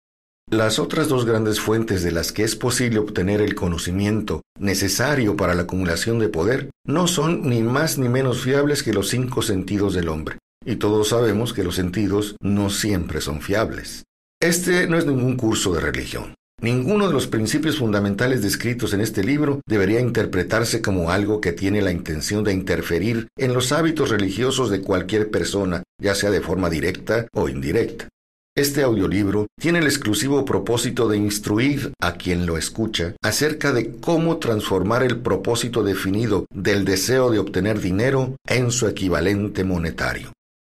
[0.50, 5.56] Las otras dos grandes fuentes de las que es posible obtener el conocimiento necesario para
[5.56, 9.94] la acumulación de poder no son ni más ni menos fiables que los cinco sentidos
[9.94, 10.38] del hombre.
[10.64, 14.04] Y todos sabemos que los sentidos no siempre son fiables.
[14.40, 16.36] Este no es ningún curso de religión.
[16.66, 21.80] Ninguno de los principios fundamentales descritos en este libro debería interpretarse como algo que tiene
[21.84, 26.72] la intención de interferir en los hábitos religiosos de cualquier persona, ya sea de forma
[26.72, 28.10] directa o indirecta.
[28.58, 34.38] Este audiolibro tiene el exclusivo propósito de instruir a quien lo escucha acerca de cómo
[34.38, 40.34] transformar el propósito definido del deseo de obtener dinero en su equivalente monetario.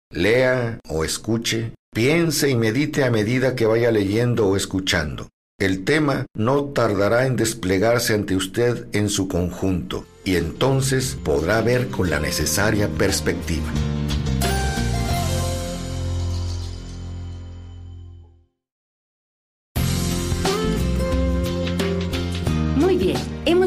[0.10, 5.28] Lea o escuche, piense y medite a medida que vaya leyendo o escuchando.
[5.62, 11.89] El tema no tardará en desplegarse ante usted en su conjunto y entonces podrá ver
[11.89, 13.68] con la necesaria perspectiva.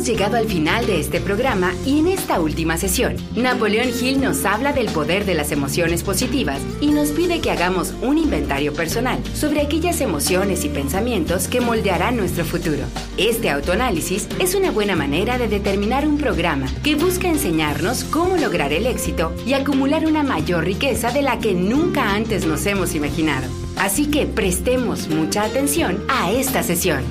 [0.05, 4.75] Llegado al final de este programa y en esta última sesión, Napoleón Hill nos habla
[4.75, 9.63] del poder de las emociones positivas y nos pide que hagamos un inventario personal sobre
[9.63, 12.85] aquellas emociones y pensamientos que moldearán nuestro futuro.
[13.17, 18.75] Este autoanálisis es una buena manera de determinar un programa que busca enseñarnos cómo lograr
[18.75, 23.47] el éxito y acumular una mayor riqueza de la que nunca antes nos hemos imaginado.
[23.77, 27.05] Así que prestemos mucha atención a esta sesión.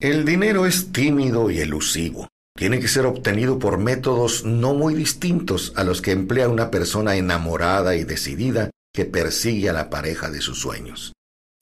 [0.00, 2.28] El dinero es tímido y elusivo.
[2.56, 7.16] Tiene que ser obtenido por métodos no muy distintos a los que emplea una persona
[7.16, 11.14] enamorada y decidida que persigue a la pareja de sus sueños.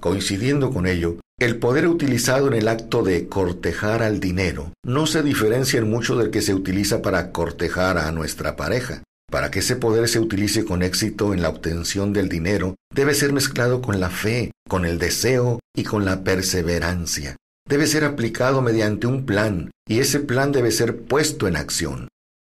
[0.02, 5.22] Coincidiendo con ello, el poder utilizado en el acto de cortejar al dinero no se
[5.22, 9.02] diferencia en mucho del que se utiliza para cortejar a nuestra pareja.
[9.30, 13.32] Para que ese poder se utilice con éxito en la obtención del dinero, debe ser
[13.32, 19.06] mezclado con la fe, con el deseo y con la perseverancia debe ser aplicado mediante
[19.06, 22.08] un plan y ese plan debe ser puesto en acción.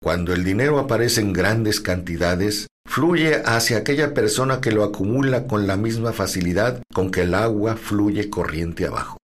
[0.02, 5.68] Cuando el dinero aparece en grandes cantidades, fluye hacia aquella persona que lo acumula con
[5.68, 9.18] la misma facilidad con que el agua fluye corriente abajo.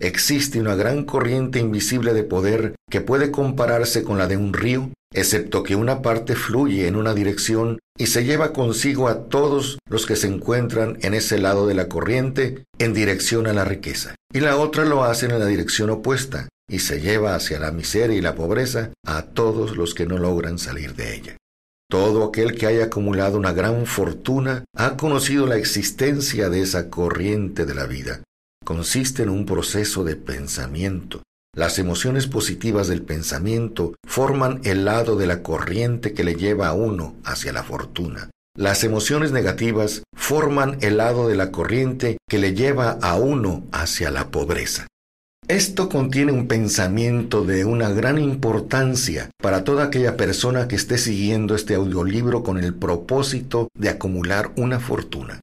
[0.00, 4.90] Existe una gran corriente invisible de poder que puede compararse con la de un río,
[5.12, 10.06] excepto que una parte fluye en una dirección y se lleva consigo a todos los
[10.06, 14.38] que se encuentran en ese lado de la corriente en dirección a la riqueza, y
[14.38, 18.20] la otra lo hace en la dirección opuesta y se lleva hacia la miseria y
[18.20, 21.36] la pobreza a todos los que no logran salir de ella.
[21.90, 27.64] Todo aquel que haya acumulado una gran fortuna ha conocido la existencia de esa corriente
[27.64, 28.20] de la vida
[28.68, 31.22] consiste en un proceso de pensamiento.
[31.56, 36.74] Las emociones positivas del pensamiento forman el lado de la corriente que le lleva a
[36.74, 38.28] uno hacia la fortuna.
[38.54, 44.10] Las emociones negativas forman el lado de la corriente que le lleva a uno hacia
[44.10, 44.86] la pobreza.
[45.48, 51.54] Esto contiene un pensamiento de una gran importancia para toda aquella persona que esté siguiendo
[51.54, 55.40] este audiolibro con el propósito de acumular una fortuna.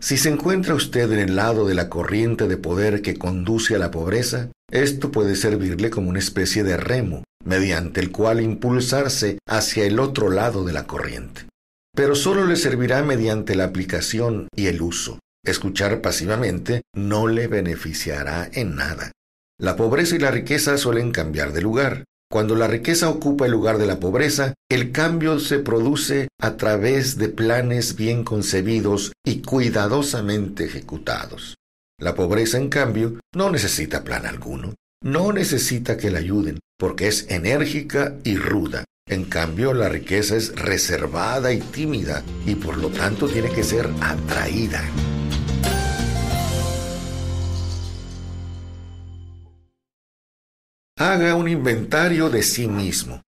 [0.00, 3.78] Si se encuentra usted en el lado de la corriente de poder que conduce a
[3.78, 9.84] la pobreza, esto puede servirle como una especie de remo, mediante el cual impulsarse hacia
[9.84, 11.46] el otro lado de la corriente.
[11.94, 15.18] Pero solo le servirá mediante la aplicación y el uso.
[15.44, 19.12] Escuchar pasivamente no le beneficiará en nada.
[19.58, 23.78] La pobreza y la riqueza suelen cambiar de lugar, cuando la riqueza ocupa el lugar
[23.78, 30.64] de la pobreza, el cambio se produce a través de planes bien concebidos y cuidadosamente
[30.64, 31.56] ejecutados.
[31.98, 37.26] La pobreza, en cambio, no necesita plan alguno, no necesita que la ayuden, porque es
[37.30, 38.84] enérgica y ruda.
[39.08, 43.88] En cambio, la riqueza es reservada y tímida, y por lo tanto tiene que ser
[44.00, 44.82] atraída.
[50.98, 53.20] Haga un inventario de sí mismo.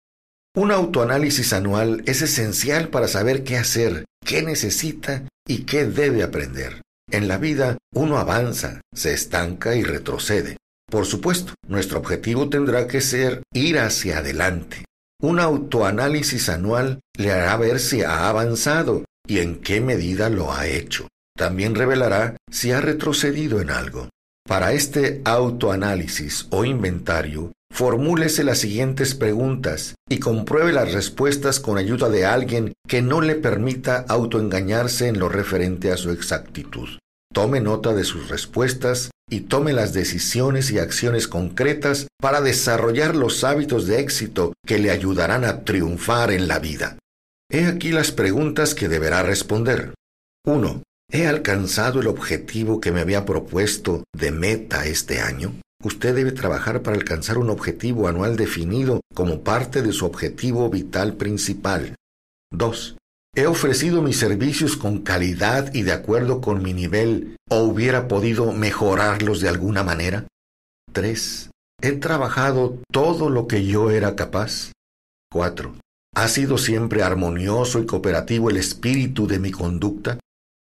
[0.54, 6.82] Un autoanálisis anual es esencial para saber qué hacer, qué necesita y qué debe aprender.
[7.10, 10.58] En la vida uno avanza, se estanca y retrocede.
[10.88, 14.84] Por supuesto, nuestro objetivo tendrá que ser ir hacia adelante.
[15.20, 20.68] Un autoanálisis anual le hará ver si ha avanzado y en qué medida lo ha
[20.68, 21.08] hecho.
[21.36, 24.08] También revelará si ha retrocedido en algo.
[24.46, 32.08] Para este autoanálisis o inventario, formúlese las siguientes preguntas y compruebe las respuestas con ayuda
[32.08, 36.88] de alguien que no le permita autoengañarse en lo referente a su exactitud.
[37.34, 43.42] Tome nota de sus respuestas y tome las decisiones y acciones concretas para desarrollar los
[43.42, 46.98] hábitos de éxito que le ayudarán a triunfar en la vida.
[47.50, 49.94] He aquí las preguntas que deberá responder.
[50.46, 50.82] 1.
[51.10, 55.54] ¿He alcanzado el objetivo que me había propuesto de meta este año?
[55.84, 61.14] Usted debe trabajar para alcanzar un objetivo anual definido como parte de su objetivo vital
[61.14, 61.94] principal.
[62.52, 62.96] 2.
[63.36, 68.50] ¿He ofrecido mis servicios con calidad y de acuerdo con mi nivel o hubiera podido
[68.52, 70.26] mejorarlos de alguna manera?
[70.92, 71.50] 3.
[71.82, 74.72] ¿He trabajado todo lo que yo era capaz?
[75.30, 75.76] 4.
[76.16, 80.18] ¿Ha sido siempre armonioso y cooperativo el espíritu de mi conducta?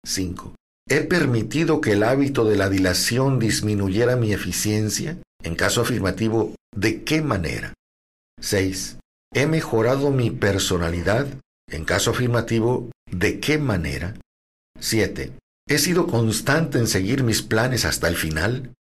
[0.06, 0.56] 5.
[0.90, 5.18] ¿He permitido que el hábito de la dilación disminuyera mi eficiencia?
[5.44, 7.74] En caso afirmativo, ¿de qué manera?
[8.42, 8.98] 6.
[9.34, 11.28] ¿He mejorado mi personalidad?
[11.70, 14.16] En caso afirmativo, ¿de qué manera?
[14.80, 15.34] 7.
[15.68, 18.74] ¿He sido constante en seguir mis planes hasta el final?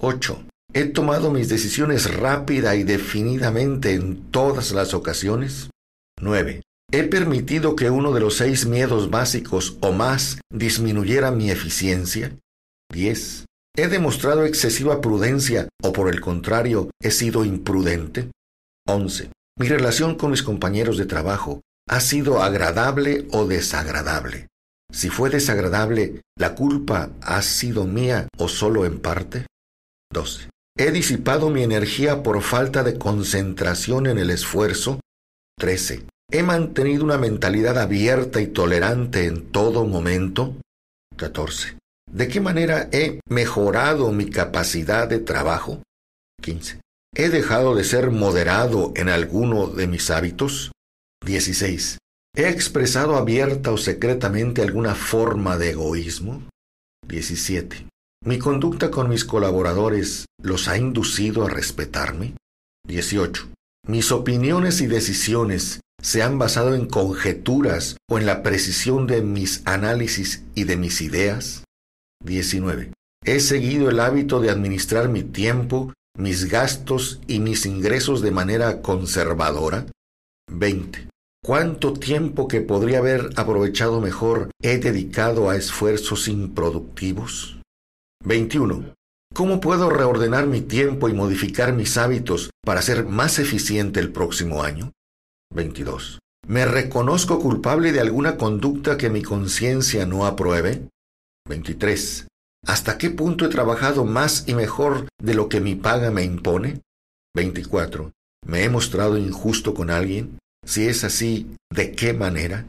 [0.00, 0.44] 8.
[0.74, 5.70] ¿He tomado mis decisiones rápida y definidamente en todas las ocasiones?
[6.20, 6.62] 9.
[6.92, 12.36] ¿He permitido que uno de los seis miedos básicos o más disminuyera mi eficiencia?
[12.92, 13.46] 10.
[13.74, 18.30] ¿He demostrado excesiva prudencia o por el contrario he sido imprudente?
[18.86, 19.30] 11.
[19.58, 24.48] Mi relación con mis compañeros de trabajo ¿Ha sido agradable o desagradable?
[24.92, 29.46] Si fue desagradable, ¿la culpa ha sido mía o solo en parte?
[30.12, 30.48] 12.
[30.76, 35.00] ¿He disipado mi energía por falta de concentración en el esfuerzo?
[35.58, 36.06] 13.
[36.34, 40.56] ¿He mantenido una mentalidad abierta y tolerante en todo momento?
[41.18, 41.76] 14.
[42.10, 45.82] ¿De qué manera he mejorado mi capacidad de trabajo?
[46.40, 46.80] 15.
[47.14, 50.72] ¿He dejado de ser moderado en alguno de mis hábitos?
[51.22, 51.98] 16.
[52.34, 56.44] ¿He expresado abierta o secretamente alguna forma de egoísmo?
[57.06, 57.88] 17.
[58.24, 62.32] ¿Mi conducta con mis colaboradores los ha inducido a respetarme?
[62.88, 63.52] 18.
[63.86, 69.62] ¿Mis opiniones y decisiones se han basado en conjeturas o en la precisión de mis
[69.64, 71.64] análisis y de mis ideas?
[72.24, 72.92] 19.
[73.24, 78.82] ¿He seguido el hábito de administrar mi tiempo, mis gastos y mis ingresos de manera
[78.82, 79.86] conservadora?
[80.50, 81.08] 20.
[81.44, 87.60] ¿Cuánto tiempo que podría haber aprovechado mejor he dedicado a esfuerzos improductivos?
[88.24, 88.94] 21.
[89.34, 94.62] ¿Cómo puedo reordenar mi tiempo y modificar mis hábitos para ser más eficiente el próximo
[94.62, 94.92] año?
[95.54, 96.18] 22.
[96.46, 100.88] ¿Me reconozco culpable de alguna conducta que mi conciencia no apruebe?
[101.48, 102.26] 23.
[102.66, 106.80] ¿Hasta qué punto he trabajado más y mejor de lo que mi paga me impone?
[107.34, 108.12] 24.
[108.46, 110.38] ¿Me he mostrado injusto con alguien?
[110.64, 112.66] Si es así, ¿de qué manera?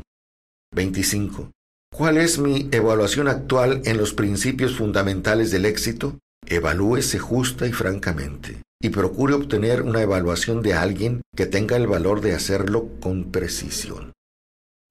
[0.75, 1.51] 25.
[1.91, 6.19] ¿Cuál es mi evaluación actual en los principios fundamentales del éxito?
[6.45, 12.19] Evalúese justa y francamente y procure obtener una evaluación de alguien que tenga el valor
[12.19, 14.11] de hacerlo con precisión.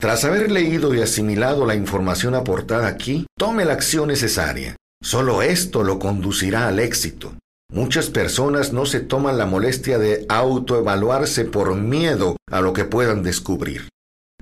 [0.01, 4.77] Tras haber leído y asimilado la información aportada aquí, tome la acción necesaria.
[5.03, 7.35] Solo esto lo conducirá al éxito.
[7.71, 13.23] Muchas personas no se toman la molestia de autoevaluarse por miedo a lo que puedan
[13.23, 13.89] descubrir.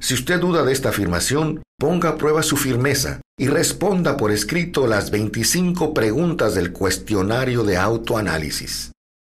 [0.01, 4.87] Si usted duda de esta afirmación, ponga a prueba su firmeza y responda por escrito
[4.87, 8.93] las 25 preguntas del cuestionario de autoanálisis.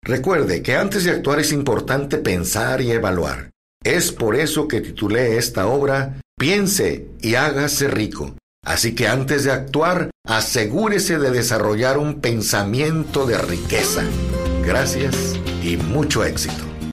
[0.05, 3.51] Recuerde que antes de actuar es importante pensar y evaluar.
[3.85, 8.35] Es por eso que titulé esta obra Piense y hágase rico.
[8.65, 14.03] Así que antes de actuar, asegúrese de desarrollar un pensamiento de riqueza.
[14.65, 16.72] Gracias y mucho éxito.